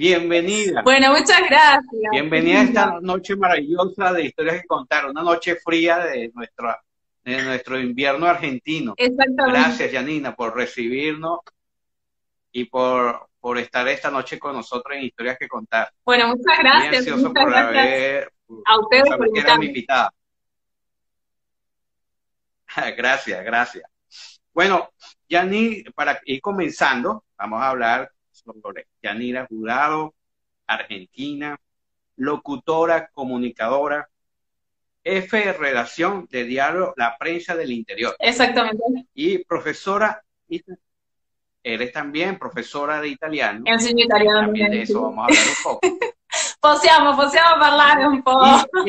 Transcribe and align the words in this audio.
Bienvenida. 0.00 0.80
Bueno, 0.82 1.10
muchas 1.10 1.42
gracias. 1.46 2.10
Bienvenida 2.10 2.60
a 2.60 2.62
esta 2.62 3.00
noche 3.02 3.36
maravillosa 3.36 4.14
de 4.14 4.24
historias 4.24 4.62
que 4.62 4.66
contar, 4.66 5.04
una 5.04 5.22
noche 5.22 5.56
fría 5.56 5.98
de 5.98 6.30
nuestra 6.34 6.80
de 7.22 7.42
nuestro 7.42 7.78
invierno 7.78 8.24
argentino. 8.24 8.94
Exactamente. 8.96 9.60
Gracias, 9.60 9.92
Janina, 9.92 10.34
por 10.34 10.56
recibirnos 10.56 11.40
y 12.50 12.64
por, 12.64 13.28
por 13.38 13.58
estar 13.58 13.86
esta 13.88 14.10
noche 14.10 14.38
con 14.38 14.54
nosotros 14.54 14.96
en 14.96 15.04
Historias 15.04 15.36
que 15.38 15.46
Contar. 15.46 15.92
Bueno, 16.02 16.28
muchas 16.28 16.58
gracias. 16.58 17.06
muchas 17.18 17.32
por 17.32 17.50
gracias 17.50 17.84
haber, 17.84 18.32
a 18.64 18.80
ustedes 18.80 19.16
por 19.16 19.26
invitarme. 19.26 19.66
invitada. 19.66 20.10
gracias, 22.96 23.44
gracias. 23.44 23.84
Bueno, 24.54 24.88
Yanni, 25.28 25.84
para 25.94 26.18
ir 26.24 26.40
comenzando, 26.40 27.24
vamos 27.36 27.60
a 27.60 27.68
hablar 27.68 28.10
sobre 28.44 28.88
Yanira 29.02 29.46
Jurado, 29.46 30.14
argentina, 30.66 31.58
locutora, 32.16 33.08
comunicadora, 33.08 34.08
F 35.02 35.52
Relación 35.54 36.26
de 36.30 36.44
Diálogo, 36.44 36.94
la 36.96 37.16
prensa 37.18 37.56
del 37.56 37.72
interior. 37.72 38.14
Exactamente. 38.18 38.82
Y 39.14 39.38
profesora, 39.44 40.22
eres 41.62 41.92
también 41.92 42.38
profesora 42.38 43.00
de 43.00 43.08
italiano. 43.08 43.62
Enseño 43.64 44.04
italiano. 44.04 44.40
También 44.42 44.70
de 44.70 44.82
eso 44.82 45.02
vamos 45.02 45.18
a 45.18 45.24
hablar 45.24 45.44
un 45.48 45.62
poco. 45.62 45.80
possiamo, 46.60 47.16
possiamo 47.16 47.58
parlare 47.58 48.06
un 48.06 48.22
po' 48.22 48.40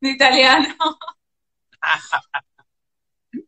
de 0.00 0.08
italiano. 0.08 0.74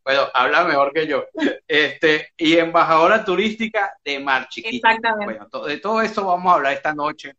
bueno, 0.05 0.29
habla 0.33 0.65
mejor 0.65 0.93
que 0.93 1.07
yo. 1.07 1.25
Este, 1.67 2.33
y 2.37 2.57
embajadora 2.57 3.25
turística 3.25 3.97
de 4.05 4.19
Mar 4.19 4.49
Chiquita. 4.49 4.91
Exactamente. 4.91 5.39
Bueno, 5.49 5.67
de 5.67 5.79
todo 5.79 6.03
esto 6.03 6.27
vamos 6.27 6.53
a 6.53 6.57
hablar 6.57 6.73
esta 6.75 6.95
noche. 6.95 7.35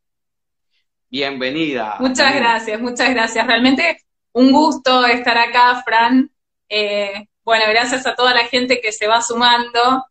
Bienvenida. 1.10 1.98
Muchas 2.00 2.36
gracias, 2.36 2.80
muchas 2.82 3.10
gracias. 3.12 3.46
Realmente 3.46 3.98
un 4.34 4.52
gusto 4.52 5.06
estar 5.06 5.38
acá, 5.38 5.82
Fran. 5.84 6.30
Eh, 6.68 7.28
bueno, 7.44 7.66
gracias 7.70 8.06
a 8.06 8.16
toda 8.16 8.34
la 8.34 8.46
gente 8.46 8.82
que 8.82 8.92
se 8.92 9.08
va 9.08 9.22
sumando. 9.22 10.06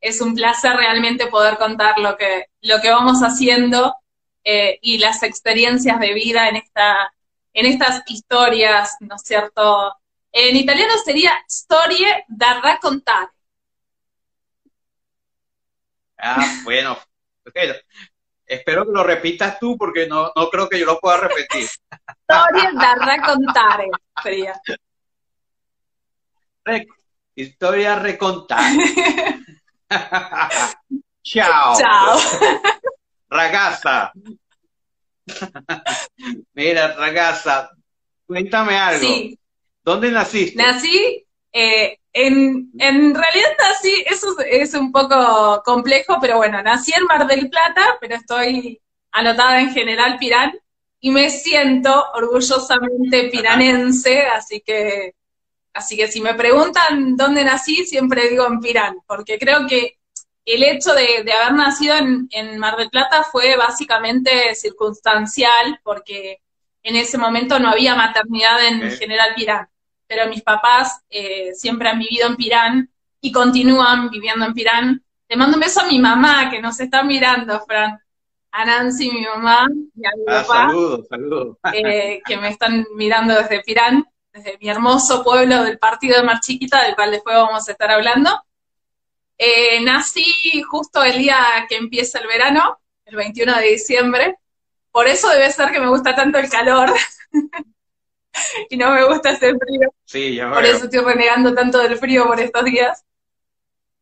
Es 0.00 0.20
un 0.20 0.34
placer 0.34 0.76
realmente 0.76 1.26
poder 1.26 1.58
contar 1.58 1.98
lo 1.98 2.16
que, 2.16 2.46
lo 2.62 2.80
que 2.80 2.90
vamos 2.90 3.20
haciendo 3.20 3.94
eh, 4.44 4.78
y 4.80 4.98
las 4.98 5.22
experiencias 5.22 5.98
de 5.98 6.14
vida 6.14 6.48
en, 6.48 6.56
esta, 6.56 7.12
en 7.52 7.66
estas 7.66 8.02
historias, 8.06 8.96
¿no 9.00 9.16
es 9.16 9.22
cierto? 9.22 9.92
En 10.32 10.56
italiano 10.56 10.94
sería 11.04 11.42
storie 11.48 12.24
da 12.28 12.60
raccontare. 12.60 13.30
Ah, 16.18 16.60
bueno. 16.64 16.98
Espero 18.44 18.84
que 18.86 18.92
lo 18.92 19.04
repitas 19.04 19.58
tú 19.58 19.76
porque 19.76 20.06
no, 20.06 20.32
no 20.34 20.48
creo 20.48 20.68
que 20.68 20.78
yo 20.78 20.86
lo 20.86 20.98
pueda 20.98 21.18
repetir. 21.18 21.64
Historia 21.64 22.72
da 22.74 22.94
raccontare 22.94 23.88
sería. 24.22 24.60
historia 27.34 27.94
recontare. 27.96 28.76
Ciao. 31.22 31.76
Ciao. 31.76 32.18
Ragazza. 33.28 34.12
Mira, 36.54 36.94
ragazza, 36.94 37.70
cuéntame 38.26 38.78
algo. 38.78 39.00
Sí. 39.00 39.38
¿Dónde 39.84 40.10
naciste? 40.10 40.62
Nací 40.62 41.26
eh, 41.52 41.98
en, 42.12 42.70
en 42.78 43.14
realidad 43.14 43.50
nací, 43.58 44.04
eso 44.06 44.36
es 44.40 44.74
un 44.74 44.92
poco 44.92 45.62
complejo, 45.64 46.18
pero 46.20 46.36
bueno, 46.36 46.62
nací 46.62 46.92
en 46.94 47.04
Mar 47.04 47.26
del 47.26 47.48
Plata, 47.48 47.96
pero 48.00 48.16
estoy 48.16 48.80
anotada 49.12 49.60
en 49.60 49.72
General 49.72 50.18
Pirán 50.18 50.58
y 51.00 51.10
me 51.10 51.30
siento 51.30 52.06
orgullosamente 52.14 53.28
piranense, 53.30 54.22
así 54.34 54.60
que, 54.60 55.14
así 55.72 55.96
que 55.96 56.08
si 56.08 56.20
me 56.20 56.34
preguntan 56.34 57.16
dónde 57.16 57.44
nací, 57.44 57.84
siempre 57.84 58.28
digo 58.28 58.46
en 58.46 58.60
Pirán, 58.60 58.98
porque 59.06 59.38
creo 59.38 59.66
que 59.66 59.98
el 60.44 60.62
hecho 60.62 60.94
de, 60.94 61.30
haber 61.32 61.52
nacido 61.54 61.96
en, 61.96 62.26
en, 62.30 62.58
Mar 62.58 62.76
del 62.76 62.88
Plata 62.88 63.22
fue 63.22 63.56
básicamente 63.56 64.54
circunstancial, 64.54 65.78
porque 65.84 66.40
en 66.88 66.96
ese 66.96 67.18
momento 67.18 67.58
no 67.58 67.70
había 67.70 67.94
maternidad 67.94 68.64
en 68.66 68.90
General 68.92 69.34
Pirán 69.36 69.68
pero 70.08 70.26
mis 70.26 70.42
papás 70.42 71.02
eh, 71.10 71.54
siempre 71.54 71.88
han 71.88 71.98
vivido 71.98 72.26
en 72.26 72.36
Pirán 72.36 72.90
y 73.20 73.30
continúan 73.30 74.08
viviendo 74.08 74.46
en 74.46 74.54
Pirán. 74.54 75.04
Le 75.28 75.36
mando 75.36 75.56
un 75.56 75.60
beso 75.60 75.82
a 75.82 75.86
mi 75.86 75.98
mamá 75.98 76.50
que 76.50 76.60
nos 76.60 76.80
está 76.80 77.04
mirando, 77.04 77.60
Fran. 77.66 78.00
A 78.50 78.64
Nancy, 78.64 79.10
mi 79.10 79.20
mamá, 79.20 79.68
y 79.94 80.06
a 80.06 80.10
mi 80.16 80.24
ah, 80.26 80.42
papá. 80.42 80.68
Saludos, 80.68 81.06
saludos. 81.08 81.58
Eh, 81.74 82.22
que 82.24 82.38
me 82.38 82.48
están 82.48 82.86
mirando 82.96 83.34
desde 83.34 83.62
Pirán, 83.62 84.06
desde 84.32 84.56
mi 84.58 84.70
hermoso 84.70 85.22
pueblo 85.22 85.62
del 85.64 85.78
partido 85.78 86.16
de 86.16 86.22
Mar 86.22 86.40
Chiquita, 86.40 86.82
del 86.82 86.94
cual 86.94 87.10
después 87.10 87.36
vamos 87.36 87.68
a 87.68 87.72
estar 87.72 87.90
hablando. 87.90 88.30
Eh, 89.36 89.82
nací 89.82 90.24
justo 90.62 91.04
el 91.04 91.18
día 91.18 91.38
que 91.68 91.76
empieza 91.76 92.18
el 92.18 92.26
verano, 92.26 92.80
el 93.04 93.16
21 93.16 93.54
de 93.56 93.66
diciembre. 93.66 94.36
Por 94.98 95.06
eso 95.06 95.28
debe 95.28 95.48
ser 95.52 95.70
que 95.70 95.78
me 95.78 95.88
gusta 95.88 96.12
tanto 96.12 96.38
el 96.38 96.50
calor. 96.50 96.90
y 98.68 98.76
no 98.76 98.90
me 98.90 99.04
gusta 99.04 99.30
hacer 99.30 99.54
frío. 99.56 99.94
Sí, 100.04 100.34
ya 100.34 100.50
Por 100.50 100.64
eso 100.64 100.86
estoy 100.86 101.04
renegando 101.04 101.54
tanto 101.54 101.78
del 101.78 101.96
frío 101.96 102.26
por 102.26 102.40
estos 102.40 102.64
días. 102.64 103.04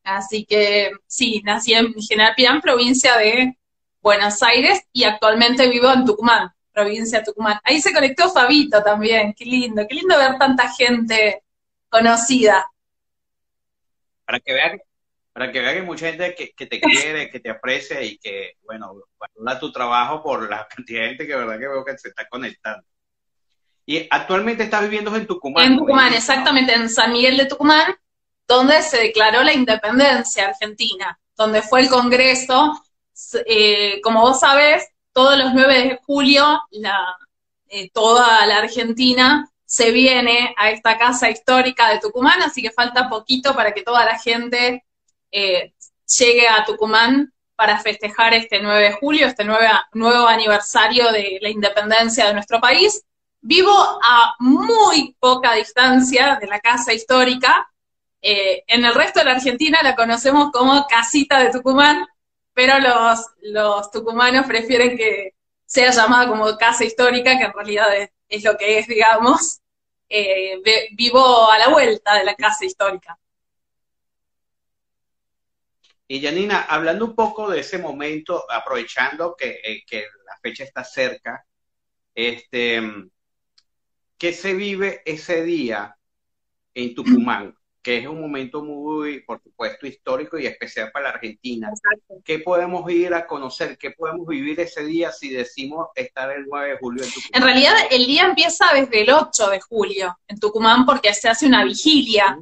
Así 0.03 0.47
que 0.47 0.93
sí, 1.07 1.43
nací 1.45 1.75
en 1.75 1.93
General 2.01 2.63
provincia 2.63 3.15
de 3.19 3.59
Buenos 4.01 4.43
Aires, 4.43 4.85
y 4.91 5.05
actualmente 5.05 5.69
vivo 5.69 5.93
en 5.93 6.07
Tucumán, 6.07 6.51
provincia 6.73 7.19
de 7.19 7.27
Tucumán. 7.27 7.61
Ahí 7.63 7.79
se 7.79 7.93
conectó 7.93 8.33
Fabito 8.33 8.83
también, 8.83 9.35
qué 9.35 9.45
lindo, 9.45 9.85
qué 9.87 9.97
lindo 9.97 10.17
ver 10.17 10.39
tanta 10.39 10.73
gente 10.73 11.43
conocida. 11.91 12.71
Para 14.25 14.41
que 14.41 14.55
vean 14.55 14.81
para 15.37 15.53
que 15.53 15.61
vea 15.61 15.73
que 15.75 15.81
hay 15.81 15.85
mucha 15.85 16.07
gente 16.07 16.35
que, 16.35 16.67
te 16.67 16.81
quiere, 16.81 17.29
que 17.29 17.41
te 17.41 17.51
aprecia 17.51 18.01
y 18.01 18.17
que, 18.17 18.55
bueno, 18.65 18.95
valora 19.19 19.61
tu 19.61 19.71
trabajo 19.71 20.23
por 20.23 20.49
la 20.49 20.67
cantidad 20.75 21.03
de 21.03 21.09
gente 21.09 21.27
que 21.27 21.37
verdad 21.37 21.59
que 21.59 21.69
veo 21.69 21.85
que 21.85 21.99
se 21.99 22.09
está 22.09 22.27
conectando. 22.27 22.83
Y 23.85 24.09
actualmente 24.09 24.65
estás 24.65 24.81
viviendo 24.81 25.15
en 25.15 25.27
Tucumán. 25.27 25.67
En 25.67 25.77
Tucumán, 25.77 26.15
exactamente, 26.15 26.73
en 26.73 26.89
San 26.89 27.13
Miguel 27.13 27.37
de 27.37 27.45
Tucumán, 27.45 27.95
donde 28.49 28.81
se 28.81 28.97
declaró 28.97 29.43
la 29.43 29.53
independencia 29.53 30.49
argentina, 30.49 31.21
donde 31.37 31.61
fue 31.61 31.83
el 31.83 31.91
Congreso. 31.91 32.83
Eh, 33.45 34.01
como 34.01 34.23
vos 34.23 34.41
sabés, 34.41 34.89
todos 35.13 35.37
los 35.37 35.53
9 35.53 35.75
de 35.75 36.01
julio, 36.07 36.63
la, 36.71 37.15
eh, 37.69 37.91
toda 37.91 38.47
la 38.47 38.61
Argentina 38.61 39.47
se 39.67 39.91
viene 39.91 40.55
a 40.57 40.71
esta 40.71 40.97
casa 40.97 41.29
histórica 41.29 41.91
de 41.91 41.99
Tucumán, 41.99 42.41
así 42.41 42.63
que 42.63 42.71
falta 42.71 43.11
poquito 43.11 43.55
para 43.55 43.75
que 43.75 43.83
toda 43.83 44.03
la 44.07 44.19
gente 44.19 44.86
eh, 45.39 45.75
llegue 46.19 46.49
a 46.49 46.65
Tucumán 46.65 47.31
para 47.57 47.79
festejar 47.79 48.33
este 48.33 48.59
9 48.59 48.85
de 48.85 48.93
julio, 48.93 49.27
este 49.27 49.45
nuevo 49.45 50.27
aniversario 50.27 51.13
de 51.13 51.39
la 51.43 51.51
independencia 51.51 52.27
de 52.27 52.33
nuestro 52.33 52.59
país. 52.59 53.05
Vivo 53.43 53.71
a 53.71 54.35
muy 54.39 55.15
poca 55.21 55.53
distancia 55.53 56.39
de 56.41 56.47
la 56.47 56.59
casa 56.61 56.95
histórica. 56.95 57.69
Eh, 58.23 58.65
en 58.67 58.87
el 58.87 58.95
resto 58.95 59.19
de 59.19 59.27
la 59.27 59.33
Argentina 59.33 59.83
la 59.83 59.95
conocemos 59.95 60.51
como 60.53 60.87
Casita 60.87 61.39
de 61.41 61.51
Tucumán, 61.51 62.07
pero 62.55 62.77
los, 63.43 63.91
tucumanos 63.91 64.47
prefieren 64.47 64.97
que 64.97 65.35
sea 65.67 65.91
llamada 65.91 66.29
como 66.29 66.57
Casa 66.57 66.85
Histórica, 66.85 67.37
que 67.37 67.45
en 67.45 67.53
realidad 67.53 67.89
es, 68.27 68.43
lo 68.43 68.57
que 68.57 68.79
es, 68.79 68.87
digamos. 68.87 69.61
Eh, 70.09 70.63
vivo 70.93 71.51
a 71.51 71.59
la 71.59 71.69
vuelta 71.69 72.15
de 72.15 72.25
la 72.25 72.35
Casa 72.35 72.65
Histórica. 72.65 73.19
Y 76.09 76.21
Janina, 76.21 76.63
hablando 76.63 77.05
un 77.05 77.15
poco 77.15 77.51
de 77.51 77.61
ese 77.61 77.79
momento, 77.79 78.45
aprovechando 78.51 79.35
que, 79.37 79.61
eh, 79.63 79.83
que 79.87 80.05
la 80.25 80.37
fecha 80.41 80.65
está 80.65 80.85
cerca, 80.85 81.45
este, 82.15 82.81
¿qué 84.17 84.33
se 84.33 84.55
vive 84.55 85.03
ese 85.05 85.43
día 85.43 85.97
en 86.75 86.95
Tucumán? 86.95 87.57
que 87.87 87.99
es 87.99 88.07
un 88.09 88.21
momento 88.21 88.65
muy, 88.65 89.21
por 89.21 89.41
supuesto, 89.41 89.87
histórico 89.87 90.37
y 90.37 90.47
especial 90.47 90.91
para 90.91 91.05
la 91.05 91.11
Argentina. 91.15 91.71
¿Qué 92.25 92.41
podemos 92.41 92.91
ir 92.91 93.15
a 93.15 93.29
conocer? 93.29 93.79
¿Qué 93.79 93.93
podemos 93.93 94.27
vivir 94.27 94.59
ese 94.59 94.85
día 94.85 95.13
si 95.13 95.29
decimos 95.29 95.91
estar 95.95 96.29
el 96.33 96.47
9 96.49 96.71
de 96.71 96.79
julio 96.79 97.05
en 97.05 97.11
Tucumán? 97.11 97.31
En 97.33 97.43
realidad, 97.45 97.75
el 97.93 98.07
día 98.07 98.25
empieza 98.25 98.65
desde 98.75 99.03
el 99.03 99.11
8 99.13 99.51
de 99.51 99.61
julio 99.61 100.19
en 100.27 100.41
Tucumán 100.41 100.85
porque 100.85 101.15
se 101.15 101.29
hace 101.29 101.47
una 101.47 101.63
vigilia 101.63 102.37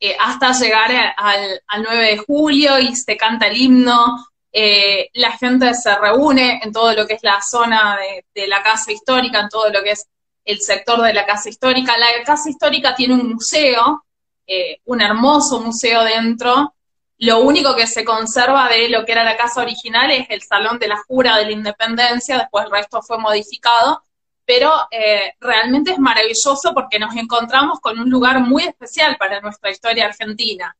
eh, 0.00 0.16
hasta 0.18 0.52
llegar 0.52 1.14
al, 1.16 1.82
9 1.82 2.02
de 2.02 2.18
julio 2.18 2.78
y 2.78 2.94
se 2.94 3.16
canta 3.16 3.46
el 3.46 3.56
himno. 3.56 4.24
Eh, 4.52 5.10
la 5.14 5.32
gente 5.32 5.74
se 5.74 5.94
reúne 5.98 6.60
en 6.62 6.72
todo 6.72 6.92
lo 6.94 7.06
que 7.06 7.14
es 7.14 7.22
la 7.22 7.40
zona 7.42 7.98
de, 8.34 8.46
la 8.48 8.62
casa 8.62 8.92
histórica, 8.92 9.40
en 9.40 9.48
todo 9.48 9.70
lo 9.70 9.82
que 9.82 9.92
es 9.92 10.06
el 10.44 10.60
sector 10.60 11.02
de 11.02 11.12
la 11.12 11.26
casa 11.26 11.48
histórica. 11.48 11.96
La 11.98 12.24
casa 12.24 12.48
histórica 12.48 12.94
tiene 12.94 13.14
un 13.14 13.34
museo 13.34 14.04
eh, 14.50 14.80
un 14.86 15.02
hermoso 15.02 15.60
museo 15.60 16.02
dentro. 16.04 16.74
Lo 17.18 17.40
único 17.40 17.76
que 17.76 17.86
se 17.86 18.02
conserva 18.02 18.66
de 18.68 18.88
lo 18.88 19.04
que 19.04 19.12
era 19.12 19.22
la 19.22 19.36
casa 19.36 19.60
original 19.60 20.10
es 20.10 20.26
el 20.30 20.40
Salón 20.40 20.78
de 20.78 20.88
la 20.88 20.96
Jura 21.06 21.36
de 21.36 21.44
la 21.44 21.52
Independencia, 21.52 22.38
después 22.38 22.64
el 22.64 22.70
resto 22.70 23.02
fue 23.02 23.18
modificado, 23.18 24.02
pero 24.48 24.72
eh, 24.90 25.34
realmente 25.40 25.92
es 25.92 25.98
maravilloso 25.98 26.72
porque 26.72 26.98
nos 26.98 27.14
encontramos 27.14 27.80
con 27.80 27.98
un 27.98 28.08
lugar 28.08 28.40
muy 28.40 28.62
especial 28.62 29.18
para 29.18 29.42
nuestra 29.42 29.70
historia 29.70 30.06
argentina. 30.06 30.74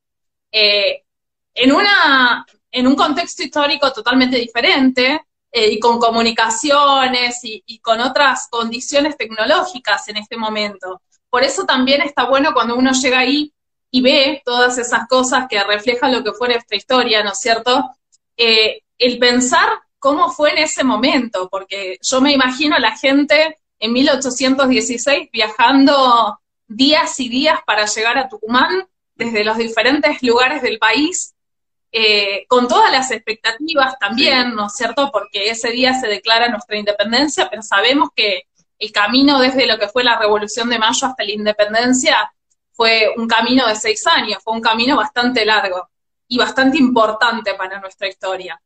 Eh, 0.51 1.03
en, 1.53 1.73
una, 1.73 2.47
en 2.71 2.87
un 2.87 2.97
contexto 2.97 3.43
histórico 3.43 3.93
totalmente 3.93 4.39
diferente, 4.39 5.21
y 5.51 5.79
con 5.81 5.99
comunicaciones 5.99 7.41
y, 7.43 7.79
con 7.81 8.01
otras 8.01 8.49
condiciones 8.51 9.17
tecnológicas 9.17 10.07
en 10.09 10.19
este 10.19 10.37
momento. 10.37 11.01
Por 11.31 11.43
eso 11.43 11.65
también 11.65 12.03
está 12.03 12.25
bueno 12.27 12.53
cuando 12.53 12.77
uno 12.77 12.93
llega 12.93 13.21
ahí 13.21 13.53
y 13.91 14.03
ve 14.03 14.43
todas 14.45 14.77
esas 14.79 15.09
cosas 15.09 15.47
que 15.49 15.63
reflejan 15.65 16.13
lo 16.13 16.23
que 16.23 16.33
fue 16.33 16.49
nuestra 16.49 16.77
historia, 16.77 17.25
¿no 17.25 17.33
es 17.33 17.41
cierto? 17.41 17.91
Eh, 18.37 18.83
el 18.99 19.19
pensar 19.19 19.69
cómo 19.99 20.31
fue 20.31 20.53
en 20.53 20.59
ese 20.59 20.85
momento, 20.85 21.49
porque 21.51 21.99
yo 22.03 22.21
me 22.21 22.33
imagino 22.33 22.77
a 22.77 22.81
la 22.81 22.97
gente 22.97 23.58
en 23.79 23.93
1816 23.93 25.31
viajando 25.33 26.41
días 26.67 27.19
y 27.21 27.29
días 27.29 27.61
para 27.67 27.87
llegar 27.87 28.19
a 28.19 28.29
Tucumán 28.29 28.89
desde 29.15 29.45
los 29.45 29.57
diferentes 29.57 30.23
lugares 30.23 30.63
del 30.63 30.79
país, 30.79 31.35
eh, 31.91 32.45
con 32.49 32.69
todas 32.69 32.93
las 32.93 33.11
expectativas 33.11 33.99
también, 33.99 34.55
¿no 34.55 34.67
es 34.67 34.75
cierto? 34.75 35.11
Porque 35.11 35.51
ese 35.51 35.71
día 35.71 35.99
se 35.99 36.07
declara 36.07 36.49
nuestra 36.49 36.77
independencia, 36.77 37.49
pero 37.51 37.63
sabemos 37.63 38.11
que 38.15 38.43
el 38.79 38.93
camino 38.93 39.41
desde 39.41 39.67
lo 39.67 39.79
que 39.79 39.89
fue 39.89 40.05
la 40.05 40.19
Revolución 40.19 40.69
de 40.69 40.79
Mayo 40.79 41.07
hasta 41.07 41.25
la 41.25 41.33
independencia 41.33 42.33
fue 42.73 43.13
un 43.17 43.27
camino 43.27 43.67
de 43.67 43.75
seis 43.75 44.07
años, 44.07 44.39
fue 44.43 44.53
un 44.53 44.61
camino 44.61 44.97
bastante 44.97 45.45
largo 45.45 45.89
y 46.29 46.39
bastante 46.39 46.79
importante 46.79 47.55
para 47.55 47.81
nuestra 47.81 48.07
historia. 48.07 48.61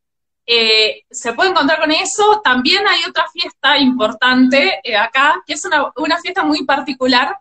Eh, 0.47 1.05
se 1.11 1.33
puede 1.33 1.51
encontrar 1.51 1.81
con 1.81 1.91
eso. 1.91 2.41
También 2.43 2.87
hay 2.87 3.01
otra 3.09 3.27
fiesta 3.33 3.79
importante 3.79 4.81
eh, 4.83 4.97
acá, 4.97 5.43
que 5.47 5.55
es 5.55 5.65
una, 5.65 5.93
fiesta 6.21 6.43
muy 6.43 6.65
particular 6.65 7.37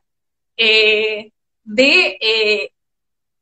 eh, 0.56 1.32
de 1.64 2.72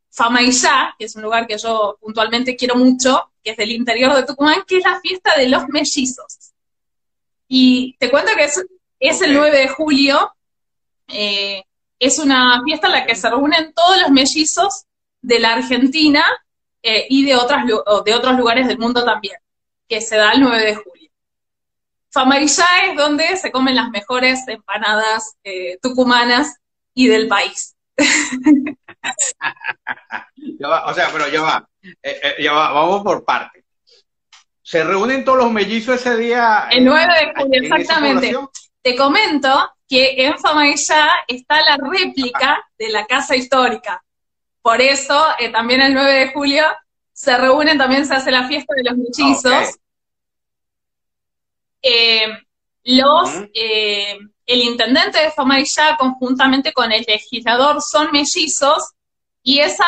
Famaillá, 0.09 0.95
que 0.97 1.06
es 1.06 1.15
un 1.15 1.23
lugar 1.23 1.47
que 1.47 1.57
yo 1.57 1.97
puntualmente 2.01 2.56
quiero 2.56 2.75
mucho, 2.75 3.31
que 3.44 3.51
es 3.51 3.57
del 3.57 3.71
interior 3.71 4.15
de 4.15 4.23
Tucumán, 4.23 4.63
que 4.67 4.77
es 4.77 4.83
la 4.83 5.00
fiesta 5.00 5.35
de 5.38 5.50
los 5.50 5.67
mellizos. 5.67 6.53
Y 7.47 7.95
te 8.00 8.09
cuento 8.09 8.31
que 8.35 8.45
es, 8.45 8.65
es 9.00 9.21
el 9.21 9.33
9 9.33 9.57
de 9.57 9.67
julio, 9.69 10.33
es 11.07 12.19
una 12.19 12.61
fiesta 12.63 12.88
en 12.88 12.94
la 12.94 13.06
que 13.06 13.15
se 13.15 13.29
reúnen 13.29 13.73
todos 13.73 14.00
los 14.01 14.11
mellizos 14.11 14.85
de 15.21 15.39
la 15.39 15.53
Argentina 15.53 16.23
eh, 16.81 17.06
y 17.09 17.25
de, 17.25 17.35
otras, 17.35 17.65
de 17.65 18.13
otros 18.13 18.38
lugares 18.38 18.67
del 18.67 18.77
mundo 18.77 19.03
también, 19.03 19.35
que 19.89 20.00
se 20.01 20.15
da 20.15 20.31
el 20.31 20.41
9 20.41 20.65
de 20.65 20.75
julio. 20.75 21.09
Famarillá 22.12 22.65
es 22.88 22.95
donde 22.95 23.38
se 23.38 23.51
comen 23.51 23.75
las 23.75 23.89
mejores 23.89 24.47
empanadas 24.47 25.36
eh, 25.44 25.77
tucumanas 25.81 26.56
y 26.94 27.07
del 27.07 27.27
país. 27.27 27.75
o 27.97 28.03
sea, 30.94 31.09
pero 31.12 31.27
ya 31.27 31.41
va, 31.41 31.68
eh, 32.01 32.36
ya 32.39 32.53
va, 32.53 32.71
vamos 32.71 33.03
por 33.03 33.25
partes. 33.25 33.65
¿Se 34.62 34.81
reúnen 34.83 35.25
todos 35.25 35.39
los 35.39 35.51
mellizos 35.51 35.95
ese 35.95 36.15
día? 36.15 36.68
El 36.71 36.85
9 36.85 37.01
de 37.01 37.33
julio, 37.35 37.62
exactamente. 37.63 38.38
Te 38.81 38.95
comento 38.95 39.74
que 39.88 40.25
en 40.25 40.38
Famaillá 40.38 41.25
está 41.27 41.62
la 41.62 41.77
réplica 41.77 42.63
de 42.77 42.89
la 42.89 43.07
casa 43.07 43.35
histórica. 43.35 44.03
Por 44.62 44.81
eso, 44.81 45.25
eh, 45.39 45.50
también 45.50 45.81
el 45.81 45.94
9 45.94 46.12
de 46.12 46.31
julio 46.31 46.63
se 47.19 47.38
reúnen, 47.38 47.77
también 47.77 48.06
se 48.06 48.16
hace 48.16 48.31
la 48.31 48.48
fiesta 48.48 48.74
de 48.75 48.83
los 48.83 48.98
mellizos. 48.98 49.77
Eh, 51.81 52.27
los, 52.86 53.30
eh, 53.54 54.18
el 54.45 54.62
intendente 54.62 55.19
de 55.19 55.31
Famaillá, 55.31 55.98
conjuntamente 55.98 56.71
con 56.71 56.94
el 56.94 57.04
legislador, 57.06 57.81
son 57.81 58.10
mellizos, 58.13 58.94
y 59.44 59.60
esa 59.60 59.83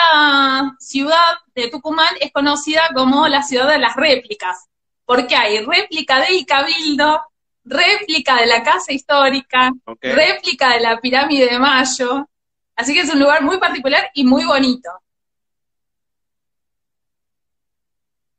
ciudad 0.80 1.38
de 1.56 1.70
Tucumán 1.70 2.14
es 2.20 2.34
conocida 2.34 2.90
como 2.94 3.26
la 3.30 3.44
ciudad 3.44 3.70
de 3.70 3.80
las 3.80 3.96
réplicas, 3.96 4.68
porque 5.06 5.34
hay 5.34 5.64
réplica 5.64 6.20
del 6.20 6.46
Cabildo, 6.46 7.22
réplica 7.64 8.42
de 8.42 8.48
la 8.48 8.62
casa 8.62 8.92
histórica, 8.92 9.72
réplica 10.02 10.74
de 10.74 10.82
la 10.82 11.00
pirámide 11.00 11.46
de 11.46 11.60
Mayo. 11.60 12.28
Así 12.76 12.94
que 12.94 13.02
es 13.02 13.14
un 13.14 13.22
lugar 13.22 13.42
muy 13.42 13.58
particular 13.58 14.12
y 14.14 14.26
muy 14.26 14.44
bonito. 14.44 14.90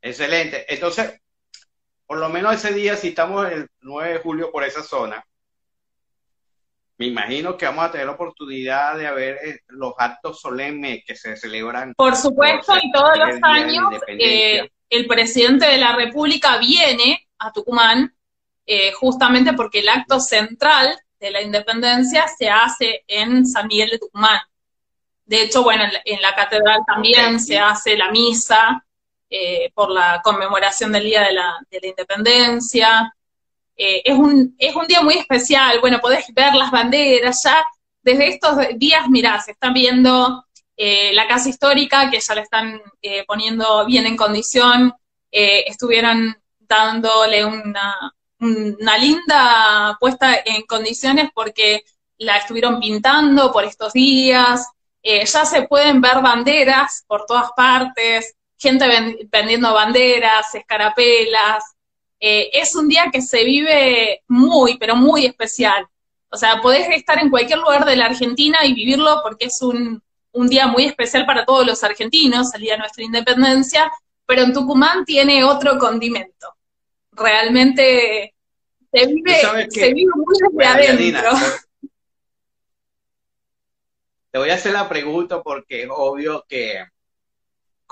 Excelente. 0.02 0.66
Entonces, 0.68 1.20
por 2.06 2.18
lo 2.18 2.28
menos 2.28 2.54
ese 2.54 2.74
día, 2.74 2.96
si 2.96 3.08
estamos 3.08 3.50
el 3.50 3.68
9 3.80 4.14
de 4.14 4.18
julio 4.18 4.50
por 4.50 4.64
esa 4.64 4.82
zona, 4.82 5.24
me 6.98 7.06
imagino 7.06 7.56
que 7.56 7.64
vamos 7.64 7.84
a 7.84 7.90
tener 7.90 8.06
la 8.06 8.12
oportunidad 8.12 8.96
de 8.98 9.10
ver 9.12 9.38
eh, 9.42 9.60
los 9.68 9.94
actos 9.96 10.40
solemnes 10.40 11.02
que 11.06 11.16
se 11.16 11.36
celebran. 11.36 11.94
Por 11.96 12.16
supuesto, 12.16 12.74
y 12.80 12.92
todos 12.92 13.16
los 13.16 13.38
años 13.42 13.94
eh, 14.06 14.68
el 14.90 15.06
presidente 15.06 15.66
de 15.66 15.78
la 15.78 15.96
República 15.96 16.58
viene 16.58 17.26
a 17.38 17.50
Tucumán 17.50 18.14
eh, 18.66 18.92
justamente 18.92 19.54
porque 19.54 19.80
el 19.80 19.88
acto 19.88 20.20
central 20.20 20.96
de 21.18 21.30
la 21.30 21.42
independencia 21.42 22.26
se 22.28 22.50
hace 22.50 23.04
en 23.06 23.46
San 23.46 23.68
Miguel 23.68 23.90
de 23.90 23.98
Tucumán. 23.98 24.40
De 25.24 25.42
hecho, 25.42 25.62
bueno, 25.62 25.84
en 26.04 26.20
la, 26.20 26.34
catedral 26.34 26.80
también 26.86 27.40
se 27.40 27.58
hace 27.58 27.96
la 27.96 28.10
misa 28.10 28.84
eh, 29.34 29.70
por 29.74 29.90
la 29.90 30.20
conmemoración 30.22 30.92
del 30.92 31.04
Día 31.04 31.22
de 31.22 31.32
la, 31.32 31.58
Independencia. 31.82 33.14
Eh, 33.76 34.02
es, 34.04 34.14
un, 34.14 34.54
es 34.58 34.74
un 34.76 34.86
día 34.86 35.00
muy 35.00 35.14
especial, 35.14 35.80
bueno, 35.80 36.00
podés 36.00 36.26
ver 36.34 36.54
las 36.54 36.70
banderas 36.70 37.40
ya. 37.42 37.64
Desde 38.02 38.28
estos 38.28 38.56
días, 38.76 39.08
mirá, 39.08 39.40
se 39.40 39.52
están 39.52 39.72
viendo 39.72 40.44
la 40.76 41.28
casa 41.28 41.48
histórica, 41.48 42.10
que 42.10 42.18
ya 42.18 42.34
la 42.34 42.40
están 42.40 42.82
poniendo 43.28 43.86
bien 43.86 44.04
en 44.04 44.16
condición. 44.16 44.92
estuvieron 45.30 46.36
dándole 46.58 47.44
una, 47.44 48.12
una 48.40 48.98
linda 48.98 49.96
puesta 50.00 50.42
en 50.44 50.62
condiciones 50.62 51.30
porque 51.32 51.84
la 52.18 52.38
estuvieron 52.38 52.80
pintando 52.80 53.52
por 53.52 53.64
estos 53.64 53.92
días, 53.92 54.66
eh, 55.02 55.24
ya 55.26 55.44
se 55.44 55.62
pueden 55.62 56.00
ver 56.00 56.20
banderas 56.22 57.04
por 57.06 57.26
todas 57.26 57.50
partes, 57.56 58.36
gente 58.62 58.86
vendiendo 59.30 59.74
banderas, 59.74 60.54
escarapelas. 60.54 61.64
Eh, 62.20 62.50
es 62.52 62.74
un 62.76 62.88
día 62.88 63.10
que 63.12 63.20
se 63.20 63.44
vive 63.44 64.22
muy, 64.28 64.78
pero 64.78 64.96
muy 64.96 65.26
especial. 65.26 65.86
O 66.30 66.36
sea, 66.36 66.62
podés 66.62 66.88
estar 66.90 67.18
en 67.18 67.28
cualquier 67.28 67.58
lugar 67.58 67.84
de 67.84 67.96
la 67.96 68.06
Argentina 68.06 68.64
y 68.64 68.72
vivirlo 68.72 69.20
porque 69.22 69.46
es 69.46 69.60
un, 69.60 70.02
un 70.32 70.48
día 70.48 70.66
muy 70.66 70.84
especial 70.84 71.26
para 71.26 71.44
todos 71.44 71.66
los 71.66 71.84
argentinos, 71.84 72.54
el 72.54 72.62
día 72.62 72.74
de 72.74 72.78
nuestra 72.78 73.04
independencia, 73.04 73.92
pero 74.24 74.42
en 74.42 74.52
Tucumán 74.52 75.04
tiene 75.04 75.44
otro 75.44 75.78
condimento 75.78 76.54
realmente 77.12 78.34
se 78.92 79.06
vive, 79.06 79.40
muy 80.14 80.34
desde 80.40 80.66
adentro. 80.66 81.30
te 84.30 84.38
voy 84.38 84.50
a 84.50 84.54
hacer 84.54 84.72
la 84.72 84.88
pregunta 84.88 85.42
porque 85.42 85.82
es 85.82 85.88
obvio 85.90 86.44
que 86.48 86.84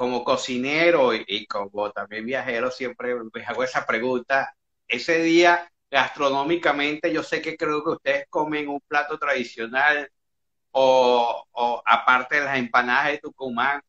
como 0.00 0.24
cocinero 0.24 1.12
y, 1.12 1.44
como 1.44 1.90
también 1.90 2.24
viajero 2.24 2.70
siempre 2.70 3.14
me 3.34 3.44
hago 3.44 3.62
esa 3.62 3.84
pregunta. 3.84 4.56
Ese 4.88 5.22
día, 5.22 5.70
gastronómicamente, 5.90 7.12
yo 7.12 7.22
sé 7.22 7.42
que 7.42 7.54
creo 7.54 7.84
que 7.84 7.90
ustedes 7.90 8.24
comen 8.30 8.70
un 8.70 8.80
plato 8.88 9.18
tradicional 9.18 10.10
o, 10.70 11.44
o 11.50 11.82
aparte 11.84 12.36
de 12.36 12.44
las 12.46 12.56
empanadas 12.56 13.08
de 13.08 13.18
Tucumán, 13.18 13.82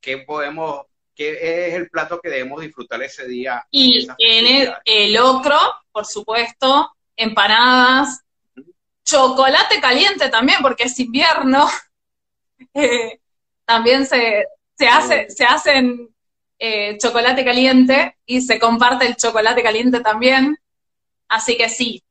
¿qué 0.00 0.16
podemos 0.16 0.86
¿Qué 1.14 1.32
es 1.68 1.74
el 1.74 1.90
plato 1.90 2.18
que 2.18 2.30
debemos 2.30 2.62
disfrutar 2.62 3.02
ese 3.02 3.28
día? 3.28 3.62
Y 3.70 4.08
tiene 4.16 4.72
el, 4.86 5.12
locro, 5.12 5.58
por 5.92 6.06
supuesto, 6.06 6.96
empanadas, 7.14 8.22
chocolate 9.04 9.82
caliente 9.82 10.30
también, 10.30 10.60
porque 10.62 10.84
es 10.84 10.98
invierno. 10.98 11.68
Eh, 12.74 13.20
también 13.64 14.04
se, 14.04 14.44
se, 14.78 14.88
hace, 14.88 15.30
se 15.30 15.44
hacen 15.44 16.14
eh, 16.58 16.96
chocolate 16.98 17.44
caliente 17.44 18.16
y 18.24 18.40
se 18.40 18.58
comparte 18.58 19.06
el 19.06 19.16
chocolate 19.16 19.62
caliente 19.62 20.00
también. 20.00 20.56
Así 21.28 21.56
que 21.56 21.68
sí. 21.68 22.02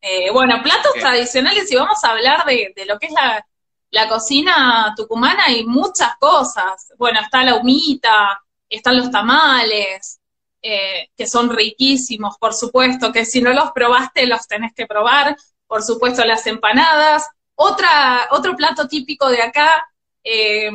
Eh, 0.00 0.30
bueno, 0.30 0.62
platos 0.62 0.94
tradicionales, 0.94 1.70
y 1.70 1.76
vamos 1.76 2.02
a 2.04 2.10
hablar 2.10 2.44
de, 2.46 2.72
de 2.74 2.86
lo 2.86 2.98
que 2.98 3.06
es 3.06 3.12
la, 3.12 3.44
la, 3.90 4.08
cocina 4.08 4.94
tucumana, 4.96 5.44
hay 5.46 5.64
muchas 5.64 6.16
cosas. 6.18 6.92
Bueno, 6.96 7.20
está 7.20 7.42
la 7.42 7.56
humita, 7.56 8.40
están 8.68 8.96
los 8.96 9.10
tamales, 9.10 10.20
eh, 10.62 11.10
que 11.16 11.26
son 11.26 11.50
riquísimos, 11.50 12.36
por 12.38 12.54
supuesto, 12.54 13.12
que 13.12 13.24
si 13.24 13.40
no 13.40 13.52
los 13.52 13.72
probaste 13.72 14.26
los 14.26 14.46
tenés 14.46 14.72
que 14.74 14.86
probar, 14.86 15.36
por 15.66 15.82
supuesto 15.82 16.24
las 16.24 16.46
empanadas. 16.46 17.28
Otra, 17.54 18.28
otro 18.30 18.54
plato 18.54 18.86
típico 18.86 19.28
de 19.28 19.42
acá, 19.42 19.86
eh, 20.22 20.70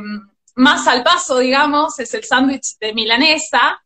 más 0.56 0.88
al 0.88 1.04
paso, 1.04 1.40
digamos, 1.40 2.00
es 2.00 2.14
el 2.14 2.24
sándwich 2.24 2.78
de 2.80 2.94
milanesa, 2.94 3.82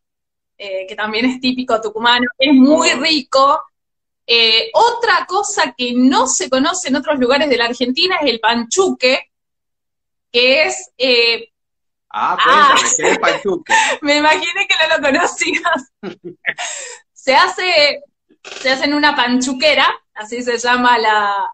eh, 0.58 0.86
que 0.88 0.96
también 0.96 1.26
es 1.26 1.40
típico 1.40 1.80
tucumano, 1.82 2.28
es 2.38 2.54
muy 2.54 2.92
rico. 2.94 3.62
otra 4.74 5.26
cosa 5.28 5.74
que 5.78 5.94
no 5.96 6.28
se 6.28 6.50
conoce 6.50 6.88
en 6.90 6.96
otros 6.96 7.20
lugares 7.20 7.50
de 7.50 7.58
la 7.58 7.66
Argentina 7.66 8.16
es 8.22 8.30
el 8.30 8.40
panchuque, 8.40 9.32
que 10.32 10.64
es 10.64 10.92
Ah, 12.18 12.38
ah. 12.40 12.76
el 13.00 13.20
panchuque? 13.20 13.74
Me 14.02 14.18
imaginé 14.18 14.68
que 14.68 14.76
no 14.80 14.96
lo 14.96 15.04
conocías. 15.04 15.92
se 17.14 17.36
hace, 17.36 18.04
se 18.62 18.70
hace 18.70 18.86
en 18.86 18.94
una 18.94 19.16
panchuquera, 19.16 19.88
así 20.14 20.42
se 20.42 20.58
llama 20.58 20.98
la, 20.98 21.52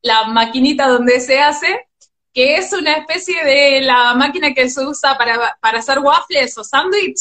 la 0.00 0.24
maquinita 0.28 0.88
donde 0.88 1.20
se 1.20 1.40
hace, 1.40 1.88
que 2.32 2.56
es 2.56 2.72
una 2.72 2.94
especie 2.94 3.44
de 3.44 3.82
la 3.82 4.14
máquina 4.14 4.54
que 4.54 4.68
se 4.70 4.84
usa 4.84 5.18
para, 5.18 5.56
para 5.60 5.78
hacer 5.78 5.98
waffles 5.98 6.56
o 6.56 6.64
sándwich, 6.64 7.20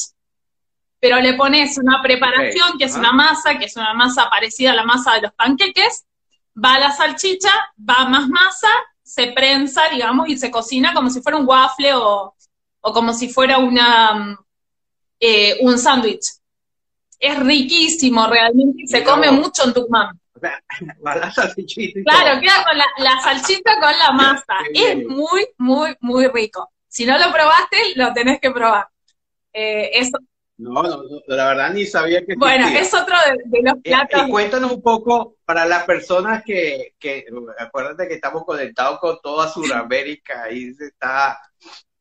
pero 1.00 1.20
le 1.20 1.34
pones 1.34 1.78
una 1.78 2.02
preparación 2.02 2.78
que 2.78 2.86
es 2.86 2.96
una 2.96 3.12
masa, 3.12 3.58
que 3.58 3.66
es 3.66 3.76
una 3.76 3.94
masa 3.94 4.30
parecida 4.30 4.72
a 4.72 4.76
la 4.76 4.84
masa 4.84 5.16
de 5.16 5.22
los 5.22 5.34
panqueques, 5.34 6.06
va 6.56 6.80
la 6.80 6.92
salchicha, 6.92 7.52
va 7.78 8.08
más 8.08 8.30
masa, 8.30 8.70
se 9.02 9.28
prensa, 9.34 9.90
digamos, 9.90 10.30
y 10.30 10.38
se 10.38 10.52
cocina 10.52 10.94
como 10.94 11.10
si 11.10 11.22
fuera 11.22 11.38
un 11.38 11.48
waffle 11.48 11.94
o, 11.96 12.36
o 12.82 12.94
como 12.94 13.14
si 13.14 13.30
fuera 13.30 13.58
una 13.58 14.38
eh, 15.20 15.58
un 15.62 15.78
sándwich. 15.78 16.26
Es 17.20 17.40
riquísimo 17.40 18.26
realmente, 18.28 18.88
se 18.88 19.04
come 19.04 19.32
mucho 19.32 19.64
en 19.66 19.74
Tucumán. 19.74 20.21
la 21.04 21.32
Claro, 21.32 22.42
queda 22.42 22.66
con 22.66 22.78
la, 22.78 23.22
salchicha 23.22 23.80
con 23.80 23.98
la 23.98 24.12
masa. 24.12 24.58
es 24.74 25.06
muy, 25.06 25.48
muy, 25.58 25.96
muy 26.00 26.28
rico. 26.28 26.72
Si 26.88 27.06
no 27.06 27.18
lo 27.18 27.32
probaste, 27.32 27.78
lo 27.96 28.14
tenés 28.14 28.40
que 28.40 28.52
probar. 28.52 28.88
Eh, 29.54 29.92
eso. 29.94 30.18
No, 30.58 30.84
no, 30.84 31.04
la 31.28 31.48
verdad 31.48 31.74
ni 31.74 31.86
sabía 31.86 32.24
que 32.24 32.36
Bueno, 32.36 32.68
es 32.68 32.94
otro 32.94 33.16
de, 33.46 33.62
los 33.64 33.82
platos. 33.82 34.28
Y, 34.28 34.30
cuéntanos 34.30 34.72
un 34.72 34.82
poco 34.82 35.38
para 35.44 35.66
las 35.66 35.86
personas 35.86 36.44
que, 36.44 36.94
que, 37.00 37.26
acuérdate 37.58 38.08
que 38.08 38.14
estamos 38.16 38.44
conectados 38.46 39.00
con 39.00 39.20
toda 39.22 39.48
Sudamérica, 39.48 40.44
ahí 40.44 40.72
se 40.74 40.88
está 40.88 41.40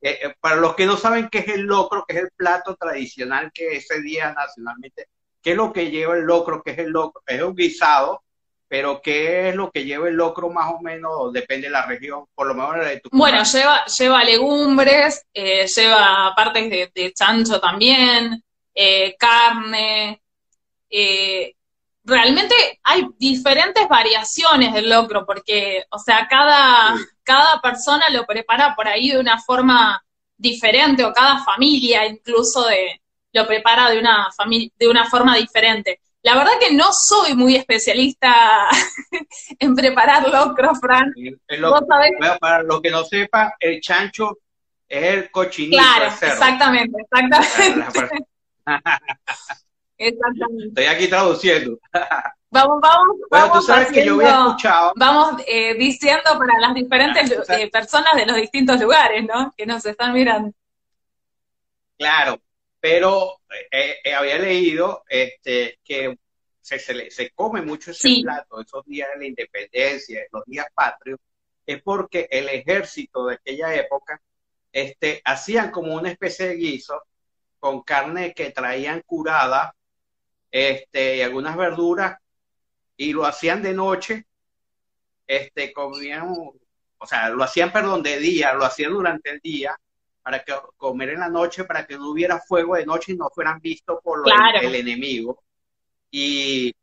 eh, 0.03 0.19
eh, 0.23 0.35
para 0.41 0.57
los 0.57 0.75
que 0.75 0.87
no 0.87 0.97
saben 0.97 1.29
qué 1.31 1.39
es 1.41 1.49
el 1.49 1.63
locro, 1.63 2.05
que 2.07 2.17
es 2.17 2.23
el 2.23 2.31
plato 2.35 2.75
tradicional 2.77 3.51
que 3.53 3.77
ese 3.77 4.01
día 4.01 4.33
nacionalmente, 4.33 5.09
¿qué 5.43 5.51
es 5.51 5.57
lo 5.57 5.73
que 5.73 5.91
lleva 5.91 6.17
el 6.17 6.25
locro? 6.25 6.63
¿Qué 6.63 6.71
es 6.73 6.79
el 6.79 6.91
locro? 6.91 7.23
Es 7.27 7.43
un 7.43 7.55
guisado, 7.55 8.23
pero 8.71 9.03
¿qué 9.03 9.49
es 9.49 9.57
lo 9.57 9.69
que 9.73 9.85
lleva 9.85 10.09
el 10.09 10.15
locro 10.15 10.49
más 10.49 10.73
o 10.73 10.81
menos? 10.81 11.33
Depende 11.33 11.67
de 11.67 11.73
la 11.73 11.87
región, 11.87 12.27
por 12.37 12.47
lo 12.47 12.55
menos 12.55 12.87
de 12.87 13.01
tu 13.01 13.09
Bueno, 13.11 13.43
lleva, 13.43 13.85
lleva 13.87 14.23
legumbres, 14.23 15.27
eh, 15.35 15.67
lleva 15.67 16.33
partes 16.37 16.71
de, 16.71 17.13
chancho 17.13 17.61
también, 17.61 18.41
carne. 19.19 20.23
realmente 22.05 22.55
hay 22.85 23.09
diferentes 23.19 23.89
variaciones 23.89 24.73
del 24.73 24.89
locro, 24.89 25.27
porque, 25.27 25.85
o 25.91 25.99
sea, 25.99 26.29
cada, 26.31 26.95
cada 27.25 27.61
persona 27.61 28.09
lo 28.11 28.25
prepara 28.25 28.77
por 28.77 28.87
ahí 28.87 29.11
de 29.11 29.19
una 29.19 29.43
forma 29.43 30.01
diferente 30.37 31.05
o 31.05 31.13
cada 31.13 31.43
familia 31.43 32.07
incluso 32.07 32.69
de, 32.69 33.01
lo 33.33 33.49
prepara 33.49 33.91
de 33.91 33.99
una, 33.99 34.29
de 34.79 34.89
una 34.89 35.11
forma 35.11 35.37
diferente. 35.37 36.01
La 36.23 36.35
verdad 36.37 36.53
que 36.61 36.75
no 36.75 36.93
soy 36.93 37.35
muy 37.35 37.57
especialista 37.57 38.69
en 39.59 39.75
preparar 39.75 40.29
locro, 40.29 40.75
Fran. 40.75 41.13
para 42.41 42.63
los 42.63 42.83
que 42.83 42.91
no 42.91 43.05
sepan, 43.05 43.51
el 43.59 43.81
chancho 43.81 44.39
es 44.87 45.05
el 45.15 45.31
cochinito. 45.31 45.83
Claro, 45.83 46.07
exactamente, 46.07 47.03
exactamente. 47.03 48.27
exactamente. 49.97 50.67
Estoy 50.69 50.85
aquí 50.87 51.09
traduciendo. 51.09 51.79
Vamos, 52.51 52.81
vamos, 52.83 53.17
vamos. 53.31 53.67
que 53.93 54.05
yo 54.05 54.17
había 54.17 54.31
escuchado. 54.31 54.93
Vamos 54.97 55.41
eh, 55.47 55.75
diciendo 55.75 56.37
para 56.37 56.59
las 56.59 56.75
diferentes 56.75 57.31
eh, 57.49 57.71
personas 57.71 58.15
de 58.15 58.27
los 58.27 58.37
distintos 58.37 58.81
lugares, 58.81 59.25
¿no? 59.25 59.55
Que 59.57 59.65
nos 59.65 59.87
están 59.87 60.13
mirando. 60.13 60.53
Claro, 61.97 62.41
pero 62.81 63.41
eh, 63.71 64.15
había 64.15 64.39
leído 64.39 65.05
este, 65.09 65.79
que 65.85 66.19
se, 66.61 67.11
se, 67.11 67.31
come 67.31 67.63
mucho 67.63 67.91
ese 67.91 68.21
plato, 68.23 68.61
esos 68.61 68.85
días 68.87 69.09
de 69.13 69.19
la 69.19 69.27
independencia, 69.27 70.23
los 70.33 70.45
días 70.47 70.67
patrios, 70.75 71.19
es 71.67 71.83
porque 71.83 72.29
el 72.31 72.49
ejército 72.49 73.27
de 73.27 73.35
aquella 73.35 73.75
época 73.75 74.21
este, 74.73 75.21
hacían 75.25 75.71
como 75.71 75.95
una 75.95 76.11
especie 76.11 76.49
de 76.49 76.57
guiso 76.57 77.03
con 77.59 77.83
carne 77.83 78.33
que 78.35 78.51
traían 78.51 79.03
curada 79.05 79.75
este, 80.51 81.19
y 81.19 81.23
algunas 81.23 81.57
verduras 81.57 82.19
y 82.97 83.13
lo 83.13 83.25
hacían 83.25 83.63
de 83.63 83.73
noche, 83.73 84.27
este, 85.27 85.73
comían, 85.73 86.29
o 86.99 87.07
sea, 87.07 87.31
lo 87.31 87.43
hacían, 87.43 87.73
perdón, 87.73 88.03
de 88.03 88.19
día, 88.19 88.53
lo 88.53 88.65
hacían 88.65 88.93
durante 88.93 89.31
el 89.31 89.41
día, 89.41 89.79
para 90.23 90.43
que 90.45 90.53
comer 90.77 91.11
en 91.11 91.21
la 91.21 91.29
noche, 91.29 91.65
para 91.65 91.87
que 91.87 91.97
no 91.97 92.11
hubiera 92.11 92.41
fuego 92.41 92.77
de 92.77 92.87
noche 92.87 93.13
y 93.13 93.17
no 93.17 93.29
fueran 93.31 93.61
vistos 93.61 93.99
por 94.03 94.23
el, 94.63 94.75
enemigo. 94.75 95.43
Y, 96.11 96.75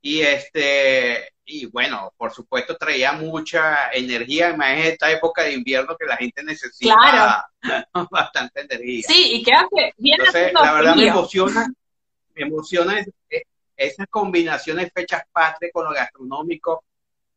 y 0.00 0.20
este, 0.20 1.32
y 1.44 1.66
bueno, 1.66 2.12
por 2.16 2.32
supuesto 2.32 2.76
traía 2.76 3.12
mucha 3.12 3.90
energía, 3.92 4.56
más 4.56 4.72
en 4.72 4.78
esta 4.78 5.10
época 5.10 5.42
de 5.42 5.54
invierno 5.54 5.96
que 5.96 6.06
la 6.06 6.16
gente 6.16 6.42
necesita 6.44 7.46
bastante 8.10 8.60
energía. 8.60 9.04
Sí, 9.06 9.30
y 9.34 9.42
que 9.42 9.52
hace 9.52 9.94
bien 9.98 10.18
Entonces, 10.18 10.52
la 10.52 10.72
verdad 10.72 10.94
me 10.94 11.08
emociona, 11.08 11.66
me 12.34 12.42
emociona 12.42 13.04
esas 13.76 14.06
combinaciones 14.08 14.90
fechas 14.94 15.22
patrias 15.32 15.72
con 15.72 15.84
lo 15.84 15.92
gastronómico. 15.92 16.84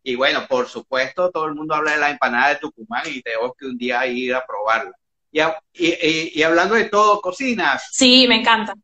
Y 0.04 0.16
bueno, 0.16 0.46
por 0.48 0.68
supuesto, 0.68 1.32
todo 1.32 1.46
el 1.46 1.56
mundo 1.56 1.74
habla 1.74 1.94
de 1.94 1.98
la 1.98 2.10
empanada 2.10 2.50
de 2.50 2.56
Tucumán 2.58 3.04
y 3.08 3.22
tenemos 3.22 3.54
que 3.58 3.66
un 3.66 3.78
día 3.78 4.06
ir 4.06 4.36
a 4.36 4.46
probarla. 4.46 4.94
Y, 5.34 5.42
y, 5.42 6.32
y, 6.40 6.44
hablando 6.44 6.76
de 6.76 6.86
todo, 6.86 7.20
¿cocinas? 7.20 7.90
Sí, 7.92 8.28
me 8.28 8.36
encanta. 8.36 8.76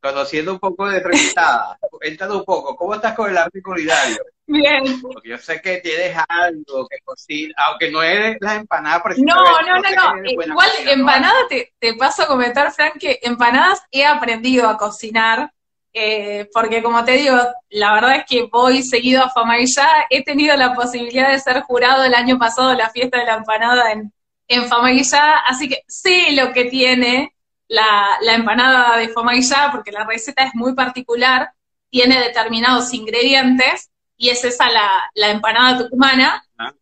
Conociendo 0.00 0.52
un 0.52 0.58
poco 0.58 0.88
de 0.88 0.96
entrevistada, 0.96 1.78
cuéntanos 1.80 2.38
un 2.38 2.44
poco, 2.44 2.76
¿cómo 2.76 2.96
estás 2.96 3.14
con 3.14 3.30
el 3.30 3.38
arte 3.38 3.62
culinario? 3.62 4.18
Bien. 4.46 5.00
Porque 5.00 5.30
yo 5.30 5.38
sé 5.38 5.62
que 5.62 5.78
tienes 5.78 6.16
algo 6.28 6.86
que 6.88 6.98
cocinar, 7.04 7.54
aunque 7.68 7.90
no 7.92 8.02
eres 8.02 8.36
la 8.40 8.56
empanada 8.56 9.02
No, 9.18 9.34
no, 9.62 9.80
no, 9.80 10.20
no. 10.20 10.30
Igual 10.30 10.70
empanada 10.88 11.46
te, 11.48 11.72
te 11.78 11.94
paso 11.94 12.24
a 12.24 12.26
comentar, 12.26 12.72
Frank, 12.72 12.98
que 12.98 13.20
empanadas 13.22 13.80
he 13.92 14.04
aprendido 14.04 14.68
a 14.68 14.76
cocinar 14.76 15.50
eh, 15.96 16.50
porque 16.52 16.82
como 16.82 17.04
te 17.04 17.12
digo, 17.12 17.36
la 17.70 17.94
verdad 17.94 18.16
es 18.16 18.24
que 18.28 18.48
voy 18.50 18.82
seguido 18.82 19.22
a 19.22 19.30
Fama 19.30 19.60
y 19.60 19.66
ya 19.72 19.88
he 20.10 20.24
tenido 20.24 20.56
la 20.56 20.74
posibilidad 20.74 21.30
de 21.30 21.38
ser 21.38 21.62
jurado 21.62 22.02
el 22.02 22.14
año 22.14 22.36
pasado 22.36 22.72
en 22.72 22.78
la 22.78 22.90
fiesta 22.90 23.20
de 23.20 23.26
la 23.26 23.36
empanada 23.36 23.92
en, 23.92 24.12
en 24.48 24.68
Fama 24.68 24.92
y 24.92 25.02
ya, 25.02 25.38
así 25.38 25.68
que 25.68 25.82
sé 25.86 26.32
lo 26.32 26.52
que 26.52 26.64
tiene 26.66 27.34
la, 27.68 28.18
empanada 28.34 28.98
de 28.98 29.08
Fama 29.08 29.36
y 29.36 29.42
ya, 29.42 29.70
porque 29.72 29.92
la 29.92 30.04
receta 30.04 30.44
es 30.44 30.54
muy 30.54 30.74
particular, 30.74 31.52
tiene 31.90 32.18
determinados 32.20 32.92
ingredientes, 32.92 33.90
y 34.16 34.28
es 34.28 34.44
esa 34.44 34.68
la, 34.70 35.30
empanada 35.30 35.78
tucumana. 35.78 36.44
Ah. 36.58 36.72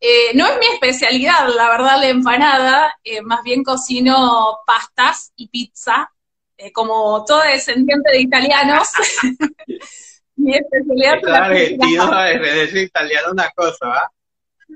Eh, 0.00 0.30
no 0.34 0.46
es 0.46 0.58
mi 0.58 0.66
especialidad, 0.66 1.48
la 1.54 1.70
verdad, 1.70 1.98
la 2.00 2.08
empanada, 2.08 2.94
eh, 3.02 3.20
más 3.22 3.42
bien 3.42 3.64
cocino 3.64 4.58
pastas 4.66 5.32
y 5.36 5.48
pizza, 5.48 6.10
eh, 6.56 6.72
como 6.72 7.24
todo 7.24 7.42
descendiente 7.42 8.10
de 8.10 8.20
italianos, 8.20 8.88
mi 10.36 10.54
especialidad 10.54 11.16
es 11.16 11.22
la 11.24 11.44
argentino 11.46 12.14
de 12.14 12.82
italiano 12.82 13.32
una 13.32 13.50
cosa. 13.50 14.12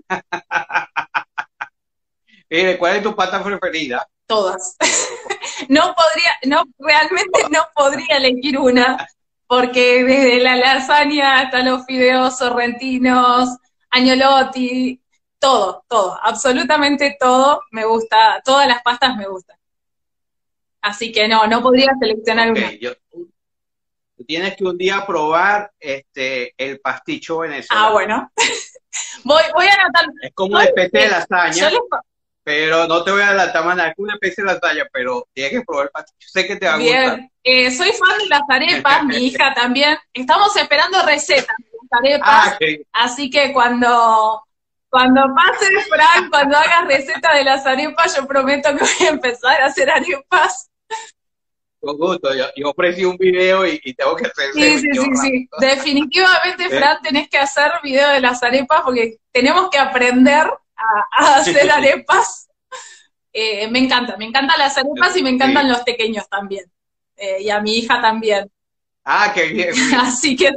Mire, 2.52 2.76
¿cuál 2.76 2.96
es 2.96 3.02
tu 3.02 3.16
pata 3.16 3.42
preferida? 3.42 4.06
Todas. 4.26 4.76
no 5.70 5.94
podría, 5.94 6.36
no, 6.44 6.64
realmente 6.78 7.44
no 7.50 7.62
podría 7.74 8.18
elegir 8.18 8.58
una, 8.58 9.08
porque 9.46 10.04
desde 10.04 10.38
la 10.38 10.56
lasaña 10.56 11.40
hasta 11.40 11.62
los 11.62 11.86
fideos 11.86 12.36
sorrentinos, 12.36 13.56
Agnolotti, 13.88 15.00
todo, 15.38 15.82
todo, 15.88 16.18
absolutamente 16.22 17.16
todo 17.18 17.62
me 17.70 17.86
gusta, 17.86 18.42
todas 18.44 18.68
las 18.68 18.82
pastas 18.82 19.16
me 19.16 19.26
gustan. 19.26 19.56
Así 20.82 21.10
que 21.10 21.28
no, 21.28 21.46
no 21.46 21.62
podría 21.62 21.94
seleccionar 21.98 22.50
una. 22.50 22.70
tienes 24.26 24.56
que 24.56 24.64
un 24.64 24.76
día 24.76 25.06
probar 25.06 25.72
este 25.80 26.52
el 26.58 26.80
pasticho 26.80 27.38
venezolano. 27.38 27.86
Ah, 27.86 27.92
bueno. 27.92 28.32
voy, 29.24 29.42
voy 29.54 29.66
a 29.68 29.72
anotar. 29.72 30.04
Es 30.20 30.34
como 30.34 30.56
una 30.56 30.64
especie 30.64 31.00
de 31.00 31.08
lasaña. 31.08 31.70
Pero 32.44 32.88
no 32.88 33.04
te 33.04 33.12
voy 33.12 33.22
a 33.22 33.28
adelantar 33.28 33.64
más 33.64 33.76
nada, 33.76 33.90
es 33.90 33.94
una 33.98 34.14
especie 34.14 34.42
de 34.42 34.52
lasaña, 34.52 34.84
pero 34.92 35.28
tienes 35.32 35.52
que 35.52 35.62
probar 35.64 35.86
el 35.86 35.90
pasticho. 35.90 36.28
Sé 36.28 36.46
que 36.46 36.56
te 36.56 36.66
va 36.66 36.74
a 36.74 36.78
Bien. 36.78 37.30
Eh, 37.44 37.70
soy 37.70 37.90
fan 37.92 38.18
de 38.18 38.26
las 38.26 38.42
arepas, 38.48 39.04
mi 39.04 39.16
hija 39.26 39.54
también. 39.54 39.96
Estamos 40.12 40.56
esperando 40.56 41.02
recetas 41.06 41.56
de 41.58 41.78
las 41.78 42.00
arepas. 42.00 42.28
Ah, 42.52 42.58
así 43.04 43.30
que 43.30 43.52
cuando, 43.52 44.42
cuando 44.90 45.22
pase 45.34 45.66
Frank, 45.88 46.30
cuando 46.30 46.56
hagas 46.56 46.86
receta 46.86 47.34
de 47.34 47.44
las 47.44 47.64
arepas, 47.64 48.16
yo 48.16 48.26
prometo 48.26 48.70
que 48.70 48.84
voy 48.84 49.06
a 49.06 49.10
empezar 49.10 49.62
a 49.62 49.66
hacer 49.66 49.88
arepas. 49.88 50.68
Con 51.82 51.98
gusto, 51.98 52.30
yo, 52.32 52.46
ofrecí 52.70 53.04
un 53.04 53.16
video 53.16 53.66
y, 53.66 53.80
tengo 53.94 54.14
que 54.14 54.26
hacer 54.26 54.52
Sí, 54.52 54.78
sí, 54.78 54.88
sí, 54.92 55.10
sí. 55.20 55.48
Definitivamente, 55.58 56.68
Fran, 56.70 56.98
tenés 57.02 57.28
que 57.28 57.38
hacer 57.38 57.72
video 57.82 58.08
de 58.08 58.20
las 58.20 58.40
arepas 58.42 58.82
porque 58.82 59.18
tenemos 59.32 59.68
que 59.68 59.78
aprender 59.78 60.48
a, 60.76 61.36
hacer 61.36 61.70
arepas. 61.70 62.48
Eh, 63.32 63.68
me 63.68 63.78
encanta, 63.78 64.16
me 64.16 64.26
encantan 64.26 64.58
las 64.58 64.76
arepas 64.76 65.16
y 65.16 65.22
me 65.22 65.30
encantan 65.30 65.68
los 65.68 65.80
pequeños 65.80 66.28
también. 66.28 66.64
Eh, 67.16 67.42
y 67.42 67.50
a 67.50 67.60
mi 67.60 67.76
hija 67.76 68.00
también. 68.00 68.50
Ah, 69.04 69.32
qué 69.34 69.48
bien. 69.48 69.70
Así 70.00 70.36
que 70.36 70.52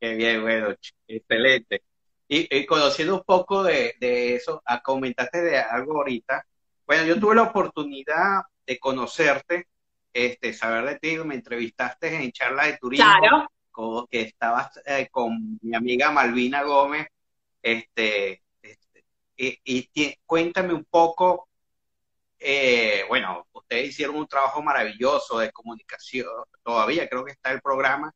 Qué 0.00 0.14
bien, 0.14 0.42
bueno, 0.42 0.74
excelente. 1.08 1.82
Y, 2.28 2.66
conociendo 2.66 3.16
un 3.16 3.22
poco 3.24 3.62
de, 3.62 3.94
de 4.00 4.34
eso, 4.34 4.62
a, 4.64 4.74
ah, 4.74 4.82
comentaste 4.82 5.42
de 5.42 5.58
algo 5.58 5.98
ahorita. 5.98 6.44
Bueno, 6.86 7.04
yo 7.04 7.20
tuve 7.20 7.34
la 7.36 7.42
oportunidad 7.42 8.42
de 8.66 8.78
conocerte 8.78 9.66
este, 10.14 10.52
saber 10.52 10.84
de 10.86 10.98
ti, 11.00 11.18
me 11.24 11.34
entrevistaste 11.34 12.14
en 12.14 12.30
charla 12.30 12.66
de 12.66 12.78
turismo, 12.78 13.04
claro. 13.18 14.08
que 14.08 14.20
estabas 14.22 14.80
eh, 14.86 15.08
con 15.10 15.58
mi 15.60 15.74
amiga 15.74 16.12
Malvina 16.12 16.62
Gómez, 16.62 17.08
este, 17.60 18.43
y, 19.36 20.18
cuéntame 20.26 20.74
un 20.74 20.84
poco, 20.84 21.48
eh, 22.38 23.04
bueno, 23.08 23.46
ustedes 23.52 23.90
hicieron 23.90 24.16
un 24.16 24.28
trabajo 24.28 24.62
maravilloso 24.62 25.38
de 25.38 25.52
comunicación, 25.52 26.28
todavía 26.62 27.08
creo 27.08 27.24
que 27.24 27.32
está 27.32 27.50
el 27.52 27.62
programa 27.62 28.14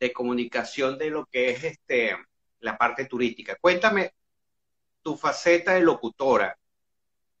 de 0.00 0.12
comunicación 0.12 0.98
de 0.98 1.10
lo 1.10 1.26
que 1.26 1.50
es 1.50 1.64
este 1.64 2.16
la 2.60 2.78
parte 2.78 3.04
turística. 3.06 3.56
Cuéntame 3.60 4.12
tu 5.02 5.16
faceta 5.16 5.74
de 5.74 5.80
locutora, 5.80 6.56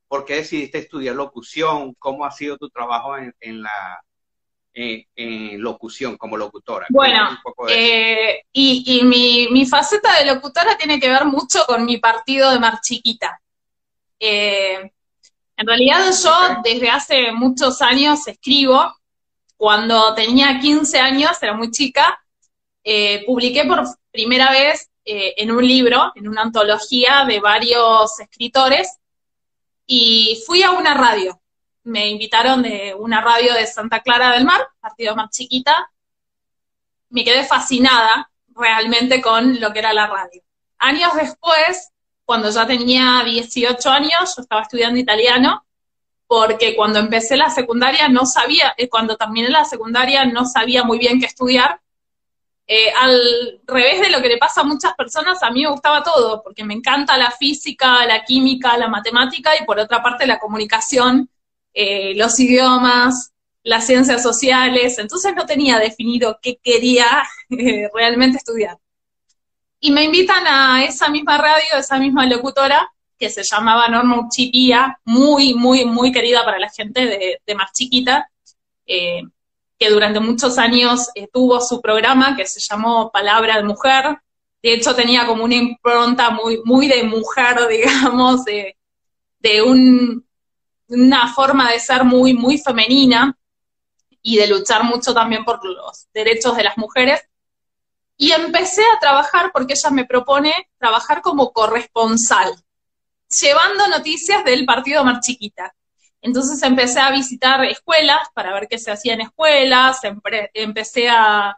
¿Por 0.08 0.24
qué 0.24 0.36
decidiste 0.36 0.78
estudiar 0.78 1.16
locución? 1.16 1.94
¿Cómo 1.94 2.24
ha 2.24 2.30
sido 2.30 2.56
tu 2.56 2.68
trabajo 2.70 3.16
en, 3.18 3.62
la 3.62 4.04
en, 4.76 5.60
locución 5.60 6.16
como 6.16 6.36
locutora? 6.36 6.86
Bueno, 6.90 7.38
eh, 7.68 8.42
y, 8.52 9.02
mi, 9.50 9.66
faceta 9.66 10.18
de 10.18 10.26
locutora 10.26 10.76
tiene 10.76 11.00
que 11.00 11.08
ver 11.08 11.24
mucho 11.24 11.64
con 11.66 11.84
mi 11.84 11.96
partido 11.96 12.50
de 12.50 12.58
Mar 12.58 12.80
Chiquita. 12.82 13.40
Eh, 14.20 14.92
en 15.56 15.66
realidad 15.66 16.12
yo 16.22 16.60
desde 16.62 16.90
hace 16.90 17.32
muchos 17.32 17.80
años 17.82 18.26
escribo. 18.28 18.94
Cuando 19.56 20.14
tenía 20.14 20.60
15 20.60 21.00
años, 21.00 21.42
era 21.42 21.54
muy 21.54 21.70
chica, 21.70 22.22
eh, 22.84 23.24
publiqué 23.24 23.64
por 23.64 23.82
primera 24.10 24.50
vez 24.50 24.90
en 25.08 25.50
un 25.52 25.66
libro, 25.66 26.12
en 26.16 26.28
una 26.28 26.42
antología 26.42 27.24
de 27.26 27.40
varios 27.40 28.18
escritores, 28.20 28.98
y 29.86 30.42
fui 30.44 30.62
a 30.62 30.72
una 30.72 30.92
radio. 30.94 31.40
Me 31.86 32.08
invitaron 32.08 32.64
de 32.64 32.96
una 32.98 33.20
radio 33.20 33.54
de 33.54 33.64
Santa 33.64 34.00
Clara 34.00 34.32
del 34.32 34.44
Mar, 34.44 34.60
partido 34.80 35.14
más 35.14 35.30
chiquita. 35.30 35.88
Me 37.10 37.22
quedé 37.22 37.44
fascinada 37.44 38.28
realmente 38.56 39.22
con 39.22 39.60
lo 39.60 39.72
que 39.72 39.78
era 39.78 39.92
la 39.92 40.08
radio. 40.08 40.42
Años 40.78 41.14
después, 41.14 41.92
cuando 42.24 42.50
ya 42.50 42.66
tenía 42.66 43.22
18 43.24 43.88
años, 43.88 44.34
yo 44.36 44.42
estaba 44.42 44.62
estudiando 44.62 44.98
italiano, 44.98 45.64
porque 46.26 46.74
cuando 46.74 46.98
empecé 46.98 47.36
la 47.36 47.50
secundaria 47.50 48.08
no 48.08 48.26
sabía, 48.26 48.74
eh, 48.76 48.88
cuando 48.88 49.16
terminé 49.16 49.48
la 49.48 49.64
secundaria 49.64 50.24
no 50.24 50.44
sabía 50.44 50.82
muy 50.82 50.98
bien 50.98 51.20
qué 51.20 51.26
estudiar, 51.26 51.80
eh, 52.66 52.90
al 53.00 53.60
revés 53.64 54.00
de 54.00 54.10
lo 54.10 54.20
que 54.20 54.28
le 54.28 54.38
pasa 54.38 54.62
a 54.62 54.64
muchas 54.64 54.92
personas, 54.94 55.40
a 55.40 55.52
mí 55.52 55.62
me 55.62 55.70
gustaba 55.70 56.02
todo, 56.02 56.42
porque 56.42 56.64
me 56.64 56.74
encanta 56.74 57.16
la 57.16 57.30
física, 57.30 58.04
la 58.06 58.24
química, 58.24 58.76
la 58.76 58.88
matemática 58.88 59.52
y 59.56 59.64
por 59.64 59.78
otra 59.78 60.02
parte 60.02 60.26
la 60.26 60.40
comunicación, 60.40 61.30
eh, 61.76 62.14
los 62.16 62.40
idiomas, 62.40 63.32
las 63.62 63.86
ciencias 63.86 64.22
sociales, 64.22 64.98
entonces 64.98 65.34
no 65.36 65.44
tenía 65.44 65.78
definido 65.78 66.38
qué 66.40 66.56
quería 66.62 67.06
eh, 67.50 67.90
realmente 67.94 68.38
estudiar. 68.38 68.78
Y 69.78 69.90
me 69.90 70.04
invitan 70.04 70.46
a 70.46 70.84
esa 70.84 71.08
misma 71.10 71.36
radio, 71.36 71.78
esa 71.78 71.98
misma 71.98 72.26
locutora, 72.26 72.90
que 73.18 73.28
se 73.30 73.42
llamaba 73.44 73.88
Norma 73.88 74.20
Uchipía, 74.26 74.98
muy, 75.04 75.54
muy, 75.54 75.84
muy 75.84 76.12
querida 76.12 76.44
para 76.44 76.58
la 76.58 76.70
gente 76.70 77.06
de, 77.06 77.40
de 77.46 77.54
más 77.54 77.72
chiquita, 77.72 78.30
que 79.78 79.90
durante 79.90 80.20
muchos 80.20 80.58
años 80.58 81.10
eh, 81.14 81.28
tuvo 81.32 81.60
su 81.60 81.80
programa 81.80 82.36
que 82.36 82.46
se 82.46 82.60
llamó 82.60 83.10
Palabra 83.12 83.56
de 83.56 83.64
Mujer. 83.64 84.18
De 84.62 84.72
hecho, 84.72 84.94
tenía 84.94 85.26
como 85.26 85.44
una 85.44 85.54
impronta 85.54 86.30
muy, 86.30 86.60
muy 86.64 86.88
de 86.88 87.02
mujer, 87.04 87.56
digamos, 87.68 88.44
de, 88.44 88.76
una 90.88 91.32
forma 91.32 91.70
de 91.70 91.80
ser 91.80 92.04
muy, 92.04 92.34
muy 92.34 92.58
femenina 92.58 93.36
y 94.22 94.36
de 94.36 94.46
luchar 94.48 94.84
mucho 94.84 95.14
también 95.14 95.44
por 95.44 95.64
los 95.64 96.08
derechos 96.12 96.56
de 96.56 96.64
las 96.64 96.76
mujeres. 96.76 97.20
Y 98.16 98.32
empecé 98.32 98.82
a 98.82 98.98
trabajar 98.98 99.50
porque 99.52 99.74
ella 99.74 99.90
me 99.90 100.04
propone 100.04 100.52
trabajar 100.78 101.20
como 101.20 101.52
corresponsal, 101.52 102.54
llevando 103.40 103.86
noticias 103.88 104.44
del 104.44 104.64
partido 104.64 105.04
Mar 105.04 105.20
Chiquita. 105.20 105.74
Entonces 106.22 106.62
empecé 106.62 106.98
a 106.98 107.10
visitar 107.10 107.64
escuelas 107.64 108.28
para 108.34 108.52
ver 108.52 108.66
qué 108.68 108.78
se 108.78 108.90
hacía 108.90 109.14
en 109.14 109.20
escuelas, 109.20 110.00
empecé 110.54 111.08
a, 111.08 111.56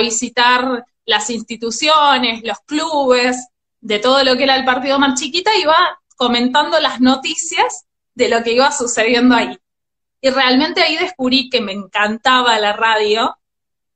visitar 0.00 0.84
las 1.04 1.30
instituciones, 1.30 2.42
los 2.44 2.58
clubes, 2.60 3.48
de 3.80 3.98
todo 3.98 4.22
lo 4.22 4.36
que 4.36 4.44
era 4.44 4.54
el 4.54 4.64
partido 4.64 4.98
más 5.00 5.18
chiquita, 5.20 5.50
iba 5.56 5.76
comentando 6.16 6.78
las 6.78 7.00
noticias 7.00 7.86
de 8.20 8.28
lo 8.28 8.42
que 8.42 8.52
iba 8.52 8.70
sucediendo 8.70 9.34
ahí. 9.34 9.58
Y 10.20 10.30
realmente 10.30 10.82
ahí 10.82 10.96
descubrí 10.96 11.50
que 11.50 11.60
me 11.60 11.72
encantaba 11.72 12.58
la 12.60 12.74
radio. 12.74 13.36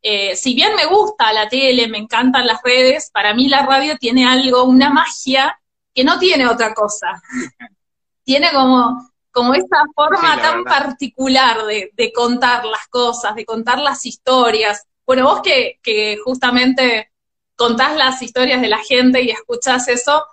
Eh, 0.02 0.34
si 0.36 0.54
bien 0.54 0.74
me 0.74 0.86
gusta 0.86 1.32
la 1.32 1.48
tele, 1.48 1.86
me 1.86 1.98
encantan 1.98 2.46
las 2.46 2.62
redes, 2.62 3.10
para 3.12 3.34
mí 3.34 3.48
la 3.48 3.64
radio 3.64 3.96
tiene 3.98 4.26
algo, 4.26 4.64
una 4.64 4.90
magia 4.90 5.60
que 5.94 6.02
no 6.02 6.18
tiene 6.18 6.46
otra 6.48 6.74
cosa. 6.74 7.22
tiene 8.24 8.50
como 8.52 9.14
como 9.34 9.52
esa 9.52 9.82
forma 9.96 10.40
tan 10.40 10.62
particular 10.62 11.58
de, 11.66 12.12
contar 12.14 12.64
las 12.64 12.86
cosas, 12.86 13.34
de 13.34 13.44
contar 13.44 13.80
las 13.80 14.06
historias. 14.06 14.86
Bueno, 15.04 15.24
vos 15.24 15.42
que, 15.42 16.16
justamente 16.24 17.10
contás 17.56 17.96
las 17.96 18.22
historias 18.22 18.62
de 18.62 18.68
la 18.68 18.78
gente 18.78 19.22
y 19.22 19.30
escuchás 19.30 19.88
eso, 19.88 20.24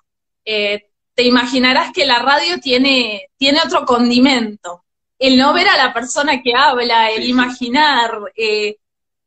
eh, 0.46 0.91
te 1.14 1.24
imaginarás 1.24 1.92
que 1.92 2.06
la 2.06 2.20
radio 2.20 2.60
tiene, 2.60 3.28
tiene 3.38 3.60
otro 3.64 3.86
condimento. 3.86 4.84
El 5.20 5.38
no 5.38 5.54
ver 5.54 5.68
a 5.68 5.78
la 5.78 5.94
persona 5.94 6.42
que 6.42 6.56
habla, 6.56 7.12
el 7.12 7.28
imaginar, 7.28 8.12
eh, 8.36 8.78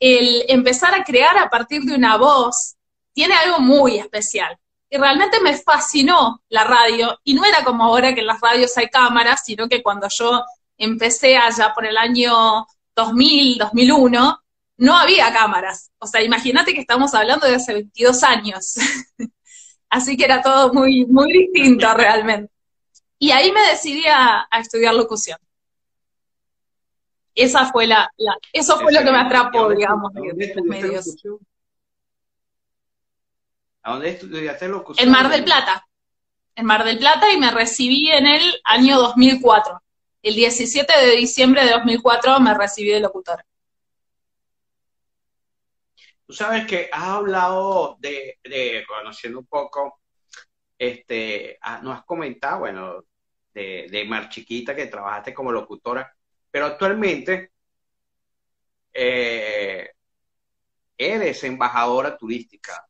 el 0.00 0.44
empezar 0.48 0.94
a 0.94 1.04
crear 1.04 1.38
a 1.38 1.48
partir 1.48 1.82
de 1.82 1.94
una 1.94 2.16
voz, 2.16 2.74
tiene 3.12 3.34
algo 3.34 3.60
muy 3.60 3.98
especial 3.98 4.58
y 4.94 4.96
realmente 4.96 5.40
me 5.40 5.56
fascinó 5.56 6.40
la 6.50 6.62
radio, 6.62 7.18
y 7.24 7.34
no 7.34 7.44
era 7.44 7.64
como 7.64 7.82
ahora 7.82 8.14
que 8.14 8.20
en 8.20 8.28
las 8.28 8.40
radios 8.40 8.78
hay 8.78 8.86
cámaras, 8.86 9.42
sino 9.44 9.68
que 9.68 9.82
cuando 9.82 10.06
yo 10.08 10.44
empecé 10.78 11.36
allá 11.36 11.74
por 11.74 11.84
el 11.84 11.96
año 11.96 12.64
2000, 12.94 13.58
2001, 13.58 14.38
no 14.76 14.96
había 14.96 15.32
cámaras. 15.32 15.90
O 15.98 16.06
sea, 16.06 16.22
imagínate 16.22 16.74
que 16.74 16.80
estamos 16.80 17.12
hablando 17.12 17.44
de 17.44 17.56
hace 17.56 17.72
22 17.72 18.22
años. 18.22 18.74
Así 19.94 20.16
que 20.16 20.24
era 20.24 20.42
todo 20.42 20.72
muy, 20.72 21.06
muy 21.06 21.32
distinto 21.32 21.86
realmente. 21.94 22.52
Y 23.16 23.30
ahí 23.30 23.52
me 23.52 23.60
decidí 23.68 24.04
a, 24.08 24.44
estudiar 24.58 24.92
locución. 24.92 25.38
Esa 27.32 27.70
fue 27.70 27.86
la, 27.86 28.10
eso 28.52 28.76
fue 28.80 28.92
lo 28.92 29.04
que 29.04 29.12
me 29.12 29.18
atrapó, 29.18 29.70
digamos, 29.70 30.12
de 30.12 30.52
los 30.56 30.64
medios. 30.64 31.16
¿A 33.82 33.92
dónde 33.92 34.10
estudiaste 34.10 34.66
locución? 34.66 35.06
En 35.06 35.12
Mar 35.12 35.30
del 35.30 35.44
Plata. 35.44 35.86
En 36.56 36.66
Mar 36.66 36.84
del 36.84 36.98
Plata 36.98 37.32
y 37.32 37.38
me 37.38 37.52
recibí 37.52 38.10
en 38.10 38.26
el 38.26 38.42
año 38.64 38.98
2004. 38.98 39.80
El 40.22 40.34
17 40.34 40.92
de 41.06 41.16
diciembre 41.16 41.64
de 41.64 41.70
2004 41.70 42.40
me 42.40 42.52
recibí 42.54 42.90
de 42.90 42.98
locutora. 42.98 43.46
Tú 46.26 46.32
sabes 46.32 46.66
que 46.66 46.88
has 46.90 47.04
hablado 47.04 47.96
de, 48.00 48.38
conociendo 48.86 49.40
un 49.40 49.46
poco, 49.46 50.00
este, 50.78 51.58
ah, 51.60 51.80
nos 51.82 51.98
has 51.98 52.04
comentado, 52.04 52.60
bueno, 52.60 53.04
de, 53.52 53.86
de 53.90 54.04
Mar 54.04 54.28
Chiquita, 54.28 54.74
que 54.74 54.86
trabajaste 54.86 55.34
como 55.34 55.52
locutora, 55.52 56.12
pero 56.50 56.66
actualmente 56.66 57.50
eh, 58.92 59.90
eres 60.96 61.44
embajadora 61.44 62.16
turística. 62.16 62.86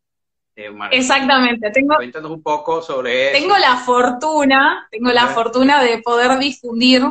De 0.55 0.73
Exactamente. 0.93 1.71
Tengo, 1.73 1.97
Cuéntanos 1.97 2.31
un 2.31 2.43
poco 2.43 2.81
sobre 2.81 3.31
eso. 3.31 3.41
Tengo 3.41 3.59
la 3.59 3.77
fortuna, 3.77 4.87
tengo 4.89 5.11
la 5.11 5.27
fortuna 5.27 5.83
de 5.83 6.01
poder 6.01 6.39
difundir 6.39 7.03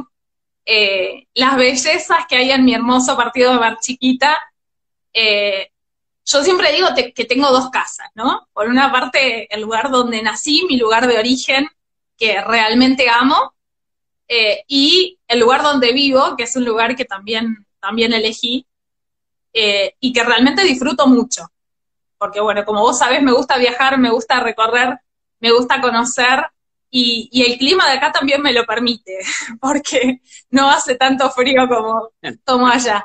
eh, 0.65 1.27
las 1.33 1.57
bellezas 1.57 2.25
que 2.29 2.37
hay 2.37 2.51
en 2.51 2.63
mi 2.63 2.73
hermoso 2.73 3.17
partido 3.17 3.51
de 3.51 3.59
Mar 3.59 3.77
Chiquita. 3.81 4.39
Eh, 5.11 5.72
yo 6.25 6.43
siempre 6.43 6.71
digo 6.71 6.87
que 7.15 7.25
tengo 7.25 7.51
dos 7.51 7.69
casas, 7.69 8.09
¿no? 8.15 8.47
Por 8.53 8.67
una 8.67 8.91
parte, 8.91 9.53
el 9.53 9.61
lugar 9.61 9.91
donde 9.91 10.21
nací, 10.21 10.65
mi 10.67 10.77
lugar 10.77 11.07
de 11.07 11.17
origen, 11.17 11.67
que 12.17 12.41
realmente 12.41 13.09
amo, 13.09 13.53
eh, 14.27 14.63
y 14.67 15.19
el 15.27 15.39
lugar 15.39 15.63
donde 15.63 15.91
vivo, 15.91 16.35
que 16.37 16.43
es 16.43 16.55
un 16.55 16.65
lugar 16.65 16.95
que 16.95 17.05
también, 17.05 17.65
también 17.79 18.13
elegí, 18.13 18.65
y 19.53 20.11
que 20.13 20.23
realmente 20.23 20.63
disfruto 20.63 21.05
mucho. 21.05 21.47
Porque, 22.17 22.39
bueno, 22.39 22.65
como 22.65 22.81
vos 22.81 22.97
sabés, 22.97 23.21
me 23.21 23.31
gusta 23.31 23.57
viajar, 23.57 23.99
me 23.99 24.09
gusta 24.09 24.39
recorrer, 24.39 24.97
me 25.39 25.51
gusta 25.51 25.79
conocer, 25.79 26.43
y, 26.95 27.41
el 27.43 27.57
clima 27.57 27.89
de 27.89 27.97
acá 27.97 28.11
también 28.11 28.39
me 28.41 28.53
lo 28.53 28.65
permite, 28.65 29.17
porque 29.59 30.21
no 30.51 30.69
hace 30.69 30.95
tanto 30.95 31.29
frío 31.31 31.67
como, 31.67 32.11
como 32.45 32.67
allá. 32.67 33.03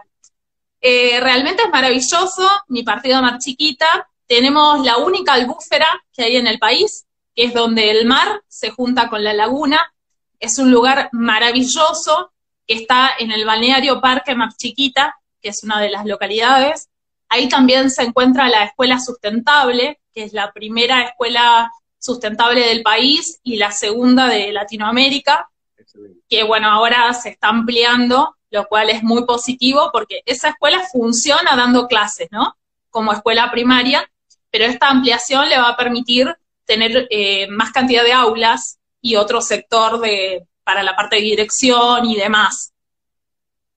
Eh, 0.80 1.18
realmente 1.20 1.64
es 1.64 1.70
maravilloso, 1.70 2.48
mi 2.68 2.82
partido 2.82 3.20
más 3.22 3.44
chiquita. 3.44 3.86
Tenemos 4.26 4.84
la 4.84 4.98
única 4.98 5.32
albúfera 5.34 5.86
que 6.12 6.24
hay 6.24 6.36
en 6.36 6.46
el 6.46 6.58
país, 6.58 7.06
que 7.34 7.44
es 7.44 7.54
donde 7.54 7.90
el 7.90 8.06
mar 8.06 8.42
se 8.48 8.70
junta 8.70 9.08
con 9.08 9.24
la 9.24 9.32
laguna. 9.32 9.92
Es 10.38 10.58
un 10.58 10.70
lugar 10.70 11.08
maravilloso 11.12 12.32
que 12.66 12.74
está 12.74 13.10
en 13.18 13.32
el 13.32 13.44
balneario 13.44 14.00
Parque 14.00 14.34
Mar 14.34 14.50
Chiquita, 14.56 15.16
que 15.40 15.48
es 15.48 15.64
una 15.64 15.80
de 15.80 15.90
las 15.90 16.04
localidades. 16.04 16.88
Ahí 17.28 17.48
también 17.48 17.90
se 17.90 18.02
encuentra 18.02 18.48
la 18.48 18.64
Escuela 18.64 19.00
Sustentable, 19.00 20.00
que 20.12 20.24
es 20.24 20.32
la 20.32 20.52
primera 20.52 21.02
escuela 21.02 21.70
sustentable 21.98 22.66
del 22.66 22.82
país 22.82 23.40
y 23.42 23.56
la 23.56 23.72
segunda 23.72 24.28
de 24.28 24.52
Latinoamérica, 24.52 25.50
que 26.28 26.44
bueno, 26.44 26.70
ahora 26.70 27.12
se 27.14 27.30
está 27.30 27.48
ampliando, 27.48 28.36
lo 28.50 28.66
cual 28.66 28.90
es 28.90 29.02
muy 29.02 29.24
positivo 29.24 29.90
porque 29.92 30.22
esa 30.26 30.50
escuela 30.50 30.82
funciona 30.92 31.56
dando 31.56 31.86
clases, 31.86 32.28
¿no? 32.30 32.56
Como 32.90 33.12
escuela 33.12 33.50
primaria, 33.50 34.10
pero 34.50 34.64
esta 34.64 34.88
ampliación 34.88 35.48
le 35.48 35.58
va 35.58 35.70
a 35.70 35.76
permitir 35.76 36.34
tener 36.64 37.06
eh, 37.10 37.48
más 37.48 37.72
cantidad 37.72 38.04
de 38.04 38.12
aulas 38.12 38.78
y 39.00 39.16
otro 39.16 39.40
sector 39.40 40.00
de, 40.00 40.46
para 40.64 40.82
la 40.82 40.96
parte 40.96 41.16
de 41.16 41.22
dirección 41.22 42.06
y 42.06 42.16
demás. 42.16 42.72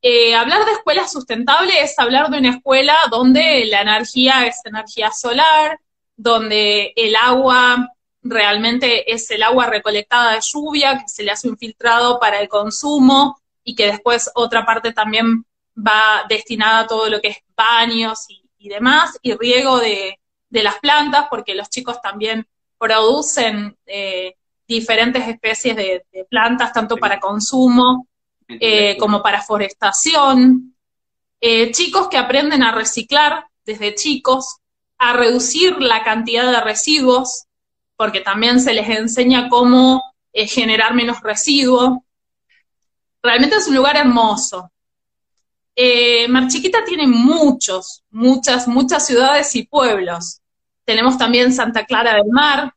Eh, 0.02 0.34
hablar 0.34 0.66
de 0.66 0.72
escuela 0.72 1.08
sustentable 1.08 1.82
es 1.82 1.98
hablar 2.00 2.30
de 2.30 2.40
una 2.40 2.50
escuela 2.50 2.98
donde 3.12 3.66
la 3.66 3.82
energía 3.82 4.48
es 4.48 4.60
energía 4.66 5.12
solar, 5.12 5.80
donde 6.16 6.94
el 6.96 7.16
agua 7.16 7.94
realmente 8.24 9.12
es 9.12 9.30
el 9.32 9.44
agua 9.44 9.68
recolectada 9.68 10.34
de 10.34 10.40
lluvia, 10.42 10.98
que 11.00 11.08
se 11.08 11.24
le 11.24 11.32
hace 11.32 11.50
un 11.50 11.58
filtrado 11.58 12.20
para 12.20 12.40
el 12.40 12.48
consumo 12.48 13.41
y 13.64 13.76
que 13.76 13.88
después 13.88 14.30
otra 14.36 14.66
parte 14.66 14.94
también 14.94 15.46
va 15.78 16.26
destinada 16.28 16.80
a 16.80 16.88
todo 16.88 17.10
lo 17.10 17.22
que 17.22 17.30
es 17.30 17.38
baños 17.56 18.26
y, 18.58 18.70
demás, 18.70 19.18
y 19.22 19.34
riego 19.34 19.80
de, 19.80 20.18
las 20.50 20.80
plantas, 20.80 21.28
porque 21.30 21.56
los 21.56 21.70
chicos 21.70 22.02
también 22.02 22.46
producen 22.78 23.78
eh, 23.86 24.36
diferentes 24.68 25.28
especies 25.28 25.76
de, 25.76 26.04
plantas, 26.30 26.74
tanto 26.74 26.98
para 26.98 27.20
consumo 27.20 28.08
eh, 28.48 28.98
como 28.98 29.24
para 29.24 29.42
forestación. 29.42 30.76
Eh, 31.40 31.72
chicos 31.72 32.08
que 32.10 32.18
aprenden 32.18 32.64
a 32.64 32.74
reciclar 32.74 33.46
desde 33.66 33.96
chicos, 33.96 34.58
a 34.98 35.14
reducir 35.14 35.82
la 35.82 36.04
cantidad 36.04 36.52
de 36.52 36.62
residuos, 36.62 37.46
porque 37.96 38.22
también 38.22 38.60
se 38.60 38.74
les 38.74 38.90
enseña 38.90 39.50
cómo 39.50 40.02
generar 40.34 40.94
menos 40.94 41.22
residuos. 41.22 42.00
Realmente 43.24 43.58
es 43.58 43.68
un 43.68 43.76
lugar 43.76 43.98
hermoso. 43.98 44.72
Eh, 45.76 46.28
Mar 46.28 46.48
Chiquita 46.48 46.84
tiene 46.84 47.08
muchos, 47.08 48.04
muchas, 48.10 48.68
muchas 48.68 49.06
ciudades 49.06 49.56
y 49.56 49.66
pueblos. 49.66 50.42
Tenemos 50.84 51.18
también 51.18 51.54
Santa 51.54 51.86
Clara 51.86 52.16
del 52.16 52.28
Mar, 52.30 52.74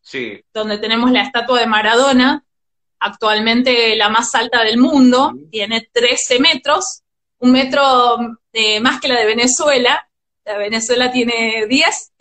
donde 0.52 0.78
tenemos 0.78 1.10
la 1.10 1.22
estatua 1.22 1.60
de 1.60 1.66
Maradona, 1.66 2.44
actualmente 3.00 3.96
la 3.96 4.08
más 4.08 4.34
alta 4.34 4.62
del 4.62 4.78
mundo, 4.78 5.32
tiene 5.50 5.88
13 5.92 6.38
metros, 6.38 7.02
un 7.38 7.52
metro 7.52 8.38
eh, 8.52 8.80
más 8.80 9.00
que 9.00 9.08
la 9.08 9.20
de 9.20 9.26
Venezuela. 9.26 10.08
La 10.44 10.58
Venezuela 10.58 11.10
tiene 11.10 11.66
10, 11.68 12.12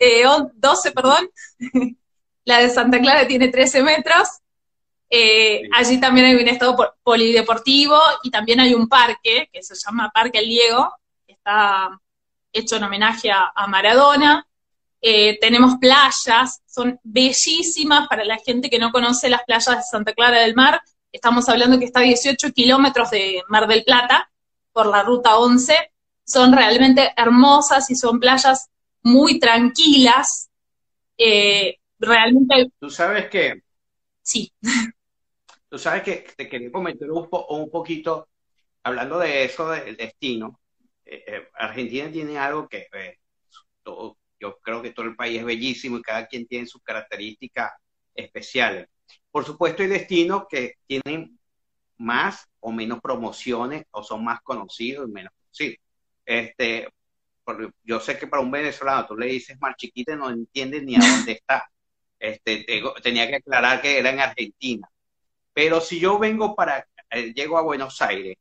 12, 0.54 0.92
perdón. 0.92 1.30
La 2.46 2.58
de 2.58 2.68
Santa 2.68 3.00
Clara 3.00 3.26
tiene 3.26 3.48
13 3.48 3.82
metros. 3.82 4.28
Eh, 5.16 5.68
allí 5.72 6.00
también 6.00 6.26
hay 6.26 6.34
un 6.34 6.48
estado 6.48 6.76
polideportivo 7.04 7.96
y 8.24 8.32
también 8.32 8.58
hay 8.58 8.74
un 8.74 8.88
parque 8.88 9.48
que 9.52 9.62
se 9.62 9.76
llama 9.76 10.10
Parque 10.12 10.40
El 10.40 10.48
Diego, 10.48 10.92
que 11.24 11.34
está 11.34 12.00
hecho 12.52 12.74
en 12.74 12.82
homenaje 12.82 13.30
a, 13.30 13.66
Maradona. 13.68 14.44
Eh, 15.00 15.38
tenemos 15.40 15.76
playas, 15.76 16.62
son 16.66 16.98
bellísimas 17.04 18.08
para 18.08 18.24
la 18.24 18.38
gente 18.38 18.68
que 18.68 18.80
no 18.80 18.90
conoce 18.90 19.30
las 19.30 19.44
playas 19.44 19.76
de 19.76 19.82
Santa 19.84 20.14
Clara 20.14 20.40
del 20.40 20.56
Mar. 20.56 20.82
Estamos 21.12 21.48
hablando 21.48 21.78
que 21.78 21.84
está 21.84 22.00
a 22.00 22.02
18 22.02 22.50
kilómetros 22.50 23.10
de 23.10 23.40
Mar 23.48 23.68
del 23.68 23.84
Plata 23.84 24.28
por 24.72 24.86
la 24.86 25.04
ruta 25.04 25.36
11. 25.36 25.92
Son 26.24 26.52
realmente 26.52 27.12
hermosas 27.16 27.88
y 27.88 27.94
son 27.94 28.18
playas 28.18 28.68
muy 29.02 29.38
tranquilas. 29.38 30.50
Eh, 31.16 31.78
realmente... 32.00 32.72
Tú 32.80 32.90
sabes 32.90 33.28
que... 33.30 33.62
Sí. 34.22 34.52
Tú 35.74 35.80
sabes 35.80 36.04
que 36.04 36.24
te 36.36 36.48
quería 36.48 36.70
comentar 36.70 37.10
un, 37.10 37.28
un 37.48 37.68
poquito, 37.68 38.28
hablando 38.84 39.18
de 39.18 39.42
eso 39.42 39.70
del 39.70 39.96
destino. 39.96 40.60
Eh, 41.04 41.24
eh, 41.26 41.48
Argentina 41.52 42.08
tiene 42.12 42.38
algo 42.38 42.68
que 42.68 42.86
eh, 42.92 43.18
yo 43.84 44.60
creo 44.62 44.80
que 44.80 44.92
todo 44.92 45.06
el 45.06 45.16
país 45.16 45.40
es 45.40 45.44
bellísimo 45.44 45.96
y 45.98 46.02
cada 46.02 46.28
quien 46.28 46.46
tiene 46.46 46.68
sus 46.68 46.80
características 46.80 47.72
especiales. 48.14 48.86
Por 49.32 49.44
supuesto, 49.44 49.82
hay 49.82 49.88
destinos 49.88 50.44
que 50.48 50.74
tienen 50.86 51.40
más 51.96 52.48
o 52.60 52.70
menos 52.70 53.00
promociones 53.00 53.84
o 53.90 54.04
son 54.04 54.22
más 54.22 54.42
conocidos 54.42 55.08
y 55.08 55.12
menos 55.12 55.32
conocidos. 55.40 55.78
Este, 56.24 56.88
yo 57.82 57.98
sé 57.98 58.16
que 58.16 58.28
para 58.28 58.44
un 58.44 58.52
venezolano 58.52 59.08
tú 59.08 59.16
le 59.16 59.26
dices 59.26 59.60
Mar 59.60 59.74
Chiquita 59.74 60.12
y 60.12 60.18
no 60.18 60.30
entiende 60.30 60.80
ni 60.82 60.94
a 60.94 61.00
dónde 61.00 61.32
está. 61.32 61.68
Este, 62.16 62.64
tenía 63.02 63.26
que 63.26 63.36
aclarar 63.38 63.82
que 63.82 63.98
era 63.98 64.10
en 64.10 64.20
Argentina. 64.20 64.88
Pero 65.54 65.80
si 65.80 66.00
yo 66.00 66.18
vengo 66.18 66.54
para, 66.54 66.86
eh, 67.10 67.32
llego 67.32 67.56
a 67.56 67.62
Buenos 67.62 68.02
Aires 68.02 68.36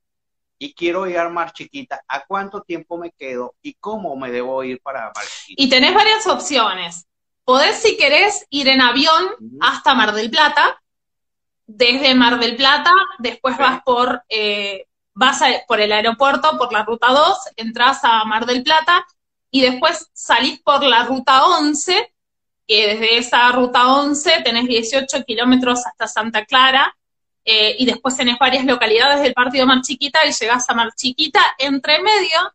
y 0.58 0.74
quiero 0.74 1.08
ir 1.08 1.18
a 1.18 1.30
Mar 1.30 1.54
Chiquita, 1.54 2.04
¿a 2.08 2.26
cuánto 2.26 2.62
tiempo 2.62 2.98
me 2.98 3.12
quedo 3.12 3.56
y 3.62 3.76
cómo 3.76 4.16
me 4.16 4.32
debo 4.32 4.64
ir 4.64 4.82
para 4.82 5.12
Mar 5.16 5.26
Chiquita? 5.26 5.64
Y 5.64 5.70
tenés 5.70 5.94
varias 5.94 6.26
opciones. 6.28 7.06
Podés, 7.46 7.82
si 7.82 7.96
querés, 7.98 8.46
ir 8.50 8.68
en 8.68 8.82
avión 8.82 9.36
hasta 9.62 9.94
Mar 9.94 10.14
del 10.14 10.30
Plata. 10.32 10.82
Desde 11.66 12.16
Mar 12.16 12.40
del 12.40 12.56
Plata, 12.56 12.92
después 13.20 13.58
vas 13.58 13.82
por, 13.84 14.24
eh, 14.28 14.88
vas 15.14 15.42
por 15.68 15.80
el 15.80 15.92
aeropuerto, 15.92 16.58
por 16.58 16.74
la 16.74 16.84
ruta 16.84 17.08
2, 17.08 17.38
entras 17.58 18.04
a 18.04 18.24
Mar 18.26 18.46
del 18.46 18.64
Plata 18.64 19.06
y 19.52 19.62
después 19.62 20.10
salís 20.14 20.60
por 20.62 20.84
la 20.84 21.04
ruta 21.04 21.46
11 21.46 22.14
que 22.68 22.88
desde 22.88 23.18
esa 23.18 23.52
ruta 23.52 23.94
11 23.94 24.42
tenés 24.44 24.68
18 24.68 25.24
kilómetros 25.26 25.86
hasta 25.86 26.08
Santa 26.08 26.46
Clara, 26.46 26.96
eh, 27.46 27.76
y 27.78 27.86
después 27.86 28.16
tenés 28.16 28.38
varias 28.40 28.66
localidades 28.66 29.22
del 29.22 29.34
partido 29.34 29.66
Mar 29.66 29.82
Chiquita 29.82 30.26
y 30.26 30.32
llegás 30.32 30.70
a 30.70 30.74
Mar 30.74 30.94
Chiquita. 30.96 31.42
Entre 31.58 32.02
medio 32.02 32.54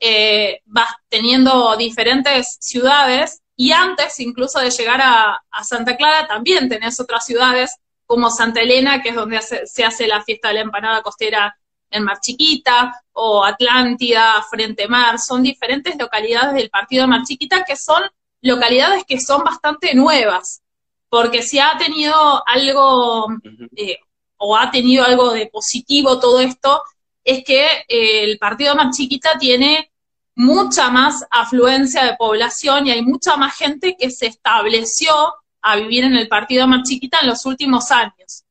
eh, 0.00 0.60
vas 0.64 0.90
teniendo 1.08 1.76
diferentes 1.76 2.56
ciudades 2.60 3.42
y 3.56 3.72
antes 3.72 4.18
incluso 4.20 4.58
de 4.60 4.70
llegar 4.70 5.00
a, 5.02 5.40
Santa 5.62 5.96
Clara 5.96 6.26
también 6.26 6.68
tenés 6.68 6.98
otras 7.00 7.24
ciudades 7.24 7.76
como 8.06 8.30
Santa 8.30 8.60
Elena, 8.60 9.02
que 9.02 9.10
es 9.10 9.14
donde 9.14 9.40
se 9.40 9.84
hace 9.84 10.06
la 10.06 10.22
fiesta 10.22 10.48
de 10.48 10.54
la 10.54 10.60
empanada 10.60 11.02
costera 11.02 11.56
en 11.90 12.02
Mar 12.02 12.18
Chiquita, 12.20 12.92
o 13.12 13.44
Atlántida, 13.44 14.44
Frente 14.50 14.88
Mar, 14.88 15.18
son 15.18 15.42
diferentes 15.42 15.96
localidades 15.96 16.54
del 16.54 16.68
partido 16.68 17.06
Mar 17.06 17.22
Chiquita 17.24 17.64
que 17.64 17.76
son 17.76 18.02
localidades 18.42 19.04
que 19.06 19.20
son 19.20 19.42
bastante 19.44 19.94
nuevas, 19.94 20.62
porque 21.08 21.42
si 21.42 21.60
ha 21.60 21.78
tenido 21.78 22.42
algo 22.46 23.28
eh, 23.76 23.98
o 24.36 24.56
ha 24.56 24.70
tenido 24.70 25.04
algo 25.04 25.32
de 25.32 25.46
positivo 25.46 26.18
todo 26.20 26.40
esto, 26.40 26.82
es 27.22 27.44
que 27.44 27.64
eh, 27.88 28.24
el 28.24 28.38
partido 28.38 28.74
más 28.74 28.96
chiquita 28.96 29.38
tiene 29.38 29.90
mucha 30.36 30.90
más 30.90 31.24
afluencia 31.30 32.04
de 32.04 32.16
población 32.16 32.86
y 32.86 32.90
hay 32.90 33.02
mucha 33.02 33.36
más 33.36 33.56
gente 33.56 33.96
que 33.98 34.10
se 34.10 34.26
estableció 34.26 35.14
a 35.62 35.76
vivir 35.76 36.04
en 36.04 36.16
el 36.16 36.28
partido 36.28 36.66
Mar 36.66 36.82
Chiquita 36.82 37.18
en 37.22 37.28
los 37.28 37.46
últimos 37.46 37.90
años. 37.90 38.44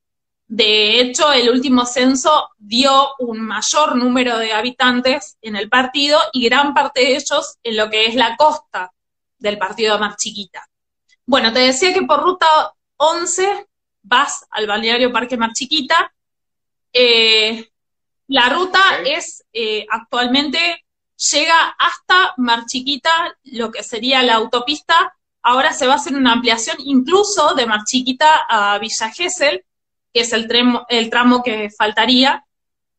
De 0.46 1.00
hecho, 1.00 1.32
el 1.32 1.48
último 1.48 1.86
censo 1.86 2.50
dio 2.58 3.14
un 3.18 3.40
mayor 3.40 3.96
número 3.96 4.38
de 4.38 4.52
habitantes 4.52 5.36
en 5.40 5.56
el 5.56 5.68
partido 5.68 6.18
y 6.32 6.44
gran 6.44 6.74
parte 6.74 7.00
de 7.00 7.16
ellos 7.16 7.56
en 7.62 7.76
lo 7.76 7.88
que 7.88 8.06
es 8.06 8.14
la 8.14 8.36
costa 8.36 8.92
del 9.38 9.58
partido 9.58 9.98
Mar 9.98 10.16
Chiquita. 10.16 10.68
Bueno, 11.24 11.52
te 11.52 11.60
decía 11.60 11.94
que 11.94 12.02
por 12.02 12.22
ruta 12.22 12.74
11 12.96 13.66
vas 14.04 14.46
al 14.50 14.66
balneario 14.66 15.12
Parque 15.12 15.36
Mar 15.36 15.52
Chiquita. 15.52 16.14
Eh, 16.92 17.68
la 18.28 18.48
ruta 18.48 18.80
es 19.04 19.44
eh, 19.52 19.84
actualmente 19.90 20.84
llega 21.32 21.74
hasta 21.78 22.34
Mar 22.36 22.64
Chiquita, 22.66 23.36
lo 23.44 23.70
que 23.70 23.82
sería 23.82 24.22
la 24.22 24.34
autopista. 24.34 25.14
Ahora 25.42 25.72
se 25.72 25.86
va 25.86 25.94
a 25.94 25.96
hacer 25.96 26.14
una 26.14 26.32
ampliación 26.32 26.76
incluso 26.80 27.54
de 27.54 27.66
Mar 27.66 27.80
Chiquita 27.84 28.46
a 28.48 28.78
Villa 28.78 29.10
Gesell, 29.10 29.64
que 30.12 30.20
es 30.20 30.32
el, 30.32 30.46
tramo, 30.46 30.86
el 30.88 31.10
tramo 31.10 31.42
que 31.42 31.70
faltaría, 31.70 32.44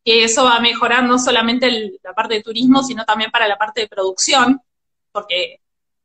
que 0.03 0.23
eso 0.23 0.43
va 0.43 0.57
a 0.57 0.61
mejorar 0.61 1.03
no 1.03 1.17
solamente 1.17 1.97
la 2.03 2.13
parte 2.13 2.35
de 2.35 2.43
turismo, 2.43 2.83
sino 2.83 3.05
también 3.05 3.31
para 3.31 3.47
la 3.47 3.57
parte 3.57 3.81
de 3.81 3.87
producción, 3.87 4.61
porque 5.11 5.61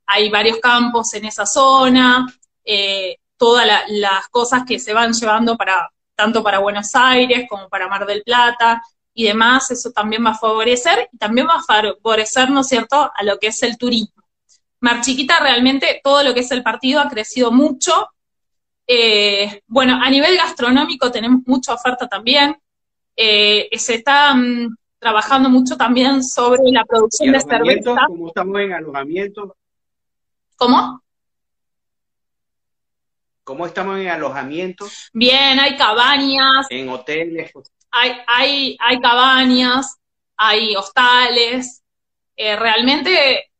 hay 0.06 0.30
varios 0.30 0.58
campos 0.58 1.12
en 1.14 1.26
esa 1.26 1.46
zona, 1.46 2.26
eh, 2.64 3.16
todas 3.40 3.66
las 3.88 4.28
cosas 4.28 4.64
que 4.68 4.78
se 4.78 4.92
van 4.92 5.14
llevando 5.14 5.56
para 5.56 5.90
tanto 6.14 6.42
para 6.42 6.58
Buenos 6.58 6.94
Aires 6.94 7.46
como 7.48 7.70
para 7.70 7.88
Mar 7.88 8.04
del 8.04 8.22
Plata 8.22 8.82
y 9.14 9.24
demás, 9.24 9.70
eso 9.70 9.92
también 9.92 10.22
va 10.26 10.32
a 10.32 10.38
favorecer 10.38 11.08
y 11.10 11.16
también 11.16 11.46
va 11.46 11.54
a 11.54 11.62
favorecer, 11.62 12.50
¿no 12.50 12.60
es 12.60 12.68
cierto?, 12.68 13.10
a 13.14 13.22
lo 13.24 13.38
que 13.38 13.46
es 13.46 13.62
el 13.62 13.78
turismo. 13.78 14.22
Mar 14.80 15.00
Chiquita 15.00 15.40
realmente 15.40 16.02
todo 16.04 16.22
lo 16.22 16.34
que 16.34 16.40
es 16.40 16.50
el 16.50 16.62
partido 16.62 17.00
ha 17.00 17.08
crecido 17.08 17.50
mucho. 17.50 18.10
Eh, 18.86 19.62
bueno, 19.66 19.98
a 20.02 20.10
nivel 20.10 20.36
gastronómico 20.36 21.10
tenemos 21.10 21.40
mucha 21.46 21.72
oferta 21.72 22.06
también. 22.06 22.54
Eh, 23.16 23.70
se 23.78 23.94
está 23.94 24.34
mm, 24.34 24.76
trabajando 24.98 25.48
mucho 25.48 25.78
también 25.78 26.22
sobre 26.22 26.60
la 26.70 26.84
producción 26.84 27.32
de 27.32 27.40
cerveza. 27.40 28.04
¿Cómo 28.06 28.28
estamos 28.28 28.60
en 28.60 28.74
alojamiento? 28.74 29.56
¿Cómo? 30.56 31.00
¿Cómo 33.50 33.66
estamos 33.66 33.98
en 33.98 34.06
alojamiento? 34.06 34.88
Bien, 35.12 35.58
hay 35.58 35.76
cabañas. 35.76 36.68
En 36.70 36.88
hoteles. 36.88 37.50
Hay, 37.90 38.16
hay, 38.28 38.76
hay 38.78 39.00
cabañas, 39.00 39.96
hay 40.36 40.76
hostales. 40.76 41.82
Eh, 42.36 42.54
realmente 42.54 43.50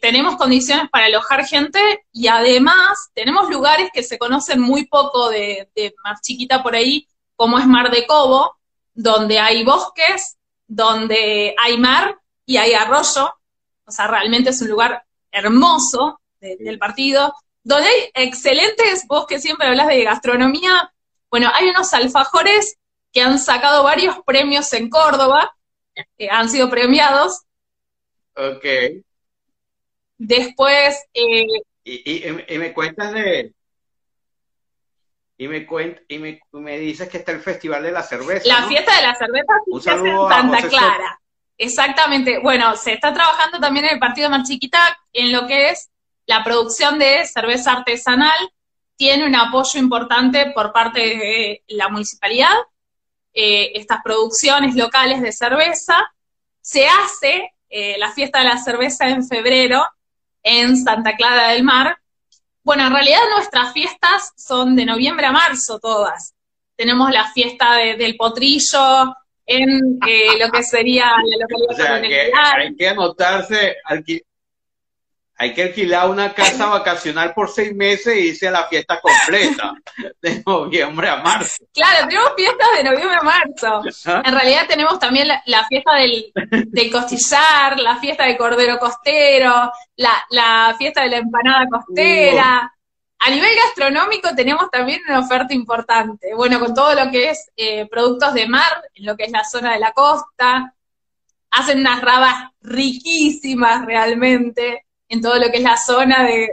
tenemos 0.00 0.36
condiciones 0.36 0.88
para 0.88 1.04
alojar 1.04 1.44
gente 1.44 1.78
y 2.12 2.28
además 2.28 3.10
tenemos 3.12 3.50
lugares 3.50 3.90
que 3.92 4.02
se 4.02 4.16
conocen 4.16 4.58
muy 4.58 4.86
poco 4.86 5.28
de, 5.28 5.68
de 5.76 5.94
Mar 6.02 6.16
Chiquita 6.22 6.62
por 6.62 6.74
ahí, 6.74 7.06
como 7.34 7.58
es 7.58 7.66
Mar 7.66 7.90
de 7.90 8.06
Cobo, 8.06 8.56
donde 8.94 9.38
hay 9.38 9.64
bosques, 9.64 10.38
donde 10.66 11.54
hay 11.62 11.76
mar 11.76 12.18
y 12.46 12.56
hay 12.56 12.72
arroyo. 12.72 13.34
O 13.84 13.92
sea, 13.92 14.06
realmente 14.06 14.48
es 14.48 14.62
un 14.62 14.70
lugar 14.70 15.04
hermoso 15.30 16.22
del 16.40 16.78
partido, 16.78 17.34
donde 17.66 17.88
hay 17.88 18.26
excelentes, 18.28 19.08
vos 19.08 19.26
que 19.26 19.40
siempre 19.40 19.66
hablas 19.66 19.88
de 19.88 20.04
gastronomía, 20.04 20.92
bueno, 21.28 21.50
hay 21.52 21.68
unos 21.68 21.92
alfajores 21.94 22.78
que 23.12 23.22
han 23.22 23.40
sacado 23.40 23.82
varios 23.82 24.20
premios 24.24 24.72
en 24.72 24.88
Córdoba, 24.88 25.52
que 26.16 26.30
han 26.30 26.48
sido 26.48 26.70
premiados. 26.70 27.42
Ok. 28.36 28.64
Después... 30.16 31.06
Eh, 31.12 31.44
y, 31.82 32.56
me 32.56 32.72
cuentas 32.72 33.12
de... 33.12 33.52
Y 35.36 35.48
me, 35.48 35.66
cuent, 35.66 35.98
y 36.06 36.18
me, 36.18 36.78
dices 36.78 37.08
que 37.08 37.18
está 37.18 37.32
el 37.32 37.40
Festival 37.40 37.82
de 37.82 37.90
la 37.90 38.04
Cerveza. 38.04 38.46
La 38.46 38.68
fiesta 38.68 38.94
de 38.94 39.02
la 39.02 39.14
cerveza 39.16 39.54
se 39.82 39.90
hace 39.90 40.08
en 40.08 40.28
Santa 40.28 40.68
Clara. 40.68 41.20
Exactamente. 41.58 42.38
Bueno, 42.38 42.76
se 42.76 42.92
está 42.92 43.12
trabajando 43.12 43.58
también 43.58 43.86
en 43.86 43.94
el 43.94 43.98
partido 43.98 44.30
más 44.30 44.48
chiquita 44.48 44.96
en 45.12 45.32
lo 45.32 45.48
que 45.48 45.70
es 45.70 45.90
la 46.26 46.44
producción 46.44 46.98
de 46.98 47.24
cerveza 47.26 47.72
artesanal 47.72 48.38
tiene 48.96 49.26
un 49.26 49.34
apoyo 49.36 49.78
importante 49.78 50.52
por 50.54 50.72
parte 50.72 51.00
de 51.00 51.62
la 51.68 51.88
municipalidad. 51.88 52.54
Eh, 53.32 53.72
estas 53.74 54.00
producciones 54.02 54.74
locales 54.74 55.20
de 55.20 55.30
cerveza. 55.30 55.94
Se 56.60 56.86
hace 56.86 57.52
eh, 57.68 57.96
la 57.98 58.10
fiesta 58.10 58.40
de 58.40 58.46
la 58.46 58.58
cerveza 58.58 59.08
en 59.08 59.26
febrero 59.26 59.84
en 60.42 60.76
Santa 60.76 61.16
Clara 61.16 61.48
del 61.48 61.62
Mar. 61.62 61.98
Bueno, 62.62 62.86
en 62.86 62.92
realidad 62.92 63.20
nuestras 63.34 63.72
fiestas 63.72 64.32
son 64.36 64.74
de 64.74 64.86
noviembre 64.86 65.26
a 65.26 65.32
marzo 65.32 65.78
todas. 65.78 66.34
Tenemos 66.74 67.10
la 67.10 67.30
fiesta 67.30 67.76
del 67.76 68.16
potrillo 68.16 69.14
en 69.44 69.98
eh, 70.06 70.38
lo 70.40 70.50
que 70.50 70.62
sería 70.62 71.04
la 71.04 71.36
localidad 71.40 71.70
o 71.70 71.74
sea, 71.74 72.54
hay 72.56 72.74
que 72.74 72.88
anotarse, 72.88 73.76
hay 75.38 75.52
que 75.52 75.64
alquilar 75.64 76.08
una 76.08 76.32
casa 76.32 76.66
vacacional 76.66 77.34
por 77.34 77.50
seis 77.50 77.74
meses 77.74 78.16
y 78.16 78.28
irse 78.28 78.48
a 78.48 78.52
la 78.52 78.68
fiesta 78.68 79.00
completa, 79.00 79.74
de 80.22 80.42
noviembre 80.46 81.08
a 81.08 81.16
marzo. 81.16 81.64
Claro, 81.72 82.08
tenemos 82.08 82.32
fiestas 82.36 82.68
de 82.76 82.84
noviembre 82.84 83.16
a 83.16 83.22
marzo. 83.22 83.82
¿Ah? 84.06 84.22
En 84.24 84.34
realidad 84.34 84.66
tenemos 84.66 84.98
también 84.98 85.28
la, 85.28 85.66
fiesta 85.66 85.94
del, 85.94 86.32
costillar, 86.90 87.78
la 87.78 87.96
fiesta 87.96 88.24
del 88.24 88.36
cordero 88.36 88.78
costero, 88.78 89.70
la, 89.96 90.74
fiesta 90.78 91.02
de 91.02 91.10
la 91.10 91.18
empanada 91.18 91.66
costera. 91.70 92.72
A 93.18 93.30
nivel 93.30 93.50
gastronómico 93.64 94.34
tenemos 94.34 94.70
también 94.70 95.00
una 95.08 95.20
oferta 95.20 95.54
importante. 95.54 96.34
Bueno, 96.34 96.60
con 96.60 96.74
todo 96.74 96.94
lo 96.94 97.10
que 97.10 97.30
es 97.30 97.50
eh, 97.56 97.86
productos 97.86 98.34
de 98.34 98.46
mar, 98.46 98.82
en 98.94 99.06
lo 99.06 99.16
que 99.16 99.24
es 99.24 99.32
la 99.32 99.42
zona 99.44 99.72
de 99.72 99.80
la 99.80 99.92
costa, 99.92 100.74
hacen 101.50 101.80
unas 101.80 102.02
rabas 102.02 102.50
riquísimas 102.60 103.86
realmente 103.86 104.85
en 105.08 105.20
todo 105.20 105.36
lo 105.36 105.50
que 105.50 105.58
es 105.58 105.62
la 105.62 105.76
zona 105.76 106.24
de, 106.24 106.48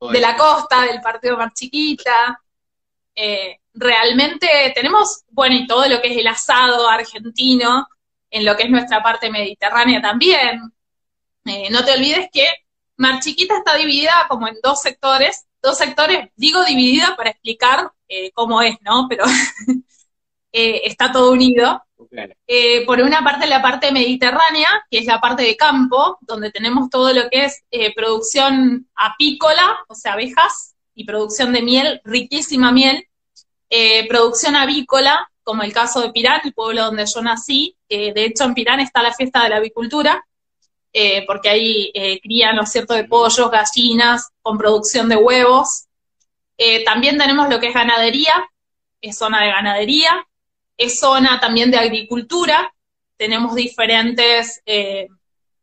la 0.00 0.36
costa, 0.36 0.82
del 0.82 1.00
partido 1.00 1.36
Mar 1.36 1.52
Chiquita. 1.52 2.40
Eh, 3.14 3.58
realmente 3.74 4.48
tenemos, 4.74 5.24
bueno, 5.28 5.56
y 5.56 5.66
todo 5.66 5.86
lo 5.88 6.00
que 6.00 6.08
es 6.08 6.18
el 6.18 6.26
asado 6.26 6.88
argentino, 6.88 7.86
en 8.30 8.44
lo 8.44 8.56
que 8.56 8.64
es 8.64 8.70
nuestra 8.70 9.02
parte 9.02 9.30
mediterránea 9.30 10.00
también. 10.00 10.72
Eh, 11.44 11.68
no 11.70 11.84
te 11.84 11.92
olvides 11.92 12.28
que 12.32 12.46
Mar 12.96 13.20
Chiquita 13.20 13.58
está 13.58 13.76
dividida 13.76 14.26
como 14.28 14.46
en 14.46 14.56
dos 14.62 14.80
sectores, 14.80 15.46
dos 15.62 15.76
sectores, 15.76 16.28
digo 16.36 16.64
dividida 16.64 17.16
para 17.16 17.30
explicar 17.30 17.90
eh, 18.08 18.30
cómo 18.32 18.62
es, 18.62 18.76
¿no? 18.82 19.06
Pero 19.08 19.24
está 20.52 21.12
todo 21.12 21.32
unido. 21.32 21.82
Eh, 22.46 22.84
por 22.86 23.00
una 23.00 23.22
parte 23.22 23.46
la 23.46 23.62
parte 23.62 23.92
mediterránea, 23.92 24.68
que 24.90 24.98
es 24.98 25.06
la 25.06 25.20
parte 25.20 25.44
de 25.44 25.56
campo, 25.56 26.18
donde 26.22 26.50
tenemos 26.50 26.90
todo 26.90 27.12
lo 27.12 27.28
que 27.30 27.44
es 27.44 27.62
eh, 27.70 27.94
producción 27.94 28.88
apícola, 28.94 29.78
o 29.88 29.94
sea, 29.94 30.14
abejas, 30.14 30.74
y 30.94 31.04
producción 31.04 31.52
de 31.52 31.62
miel, 31.62 32.00
riquísima 32.04 32.72
miel, 32.72 33.06
eh, 33.70 34.06
producción 34.08 34.56
avícola, 34.56 35.30
como 35.42 35.62
el 35.62 35.72
caso 35.72 36.00
de 36.00 36.10
Pirán, 36.10 36.40
el 36.44 36.52
pueblo 36.52 36.84
donde 36.84 37.06
yo 37.06 37.22
nací, 37.22 37.76
de 37.88 38.12
hecho 38.24 38.44
en 38.44 38.54
Pirán 38.54 38.80
está 38.80 39.02
la 39.02 39.14
fiesta 39.14 39.42
de 39.42 39.48
la 39.48 39.56
avicultura, 39.56 40.24
porque 41.26 41.48
ahí 41.48 41.92
crían, 42.22 42.56
¿no 42.56 42.62
es 42.62 42.70
cierto?, 42.70 42.94
de 42.94 43.04
pollos, 43.04 43.50
gallinas, 43.50 44.28
con 44.42 44.58
producción 44.58 45.08
de 45.08 45.16
huevos. 45.16 45.86
también 46.84 47.18
tenemos 47.18 47.48
lo 47.48 47.58
que 47.58 47.68
es 47.68 47.74
ganadería, 47.74 48.48
es 49.00 49.16
zona 49.16 49.42
de 49.42 49.48
ganadería, 49.48 50.28
es 50.76 50.98
zona 50.98 51.40
también 51.40 51.70
de 51.70 51.78
agricultura, 51.78 52.72
tenemos 53.16 53.54
diferentes 53.54 54.62
eh, 54.64 55.08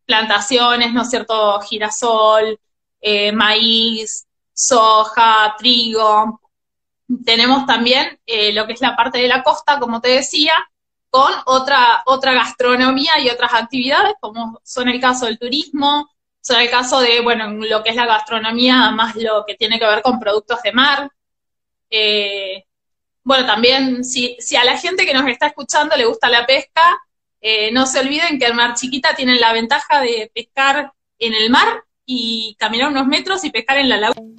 plantaciones, 0.05 0.93
¿no 0.93 1.01
es 1.01 1.09
cierto? 1.09 1.59
Girasol, 1.61 2.59
eh, 3.01 3.31
maíz, 3.31 4.27
soja, 4.53 5.55
trigo. 5.57 6.39
Tenemos 7.25 7.65
también 7.65 8.19
eh, 8.25 8.53
lo 8.53 8.67
que 8.67 8.73
es 8.73 8.81
la 8.81 8.95
parte 8.95 9.19
de 9.19 9.27
la 9.27 9.41
costa, 9.41 9.79
como 9.79 10.01
te 10.01 10.09
decía, 10.09 10.53
con 11.09 11.31
otra, 11.45 12.03
otra 12.05 12.33
gastronomía 12.33 13.19
y 13.19 13.29
otras 13.29 13.53
actividades, 13.53 14.13
como 14.19 14.59
son 14.63 14.89
el 14.89 14.99
caso 14.99 15.25
del 15.25 15.39
turismo, 15.39 16.09
son 16.41 16.61
el 16.61 16.69
caso 16.69 16.99
de, 16.99 17.21
bueno, 17.21 17.47
lo 17.49 17.83
que 17.83 17.89
es 17.89 17.95
la 17.95 18.05
gastronomía, 18.05 18.91
más 18.91 19.15
lo 19.15 19.45
que 19.45 19.55
tiene 19.55 19.79
que 19.79 19.85
ver 19.85 20.01
con 20.01 20.19
productos 20.19 20.61
de 20.61 20.71
mar. 20.73 21.11
Bueno, 23.27 23.45
también 23.45 24.05
si, 24.05 24.37
a 24.55 24.63
la 24.63 24.77
gente 24.77 25.05
que 25.05 25.13
nos 25.13 25.27
está 25.27 25.47
escuchando 25.47 25.97
le 25.97 26.05
gusta 26.05 26.29
la 26.29 26.45
pesca, 26.45 26.97
eh, 27.41 27.73
no 27.73 27.85
se 27.85 27.99
olviden 27.99 28.39
que 28.39 28.45
el 28.45 28.53
Mar 28.53 28.73
Chiquita 28.73 29.13
tiene 29.17 29.37
la 29.37 29.51
ventaja 29.51 29.99
de 29.99 30.31
pescar 30.33 30.93
en 31.19 31.33
el 31.33 31.49
mar 31.49 31.83
y 32.05 32.55
caminar 32.57 32.87
unos 32.87 33.05
metros 33.05 33.43
y 33.43 33.49
pescar 33.49 33.79
en 33.79 33.89
la 33.89 33.97
laguna. 33.97 34.31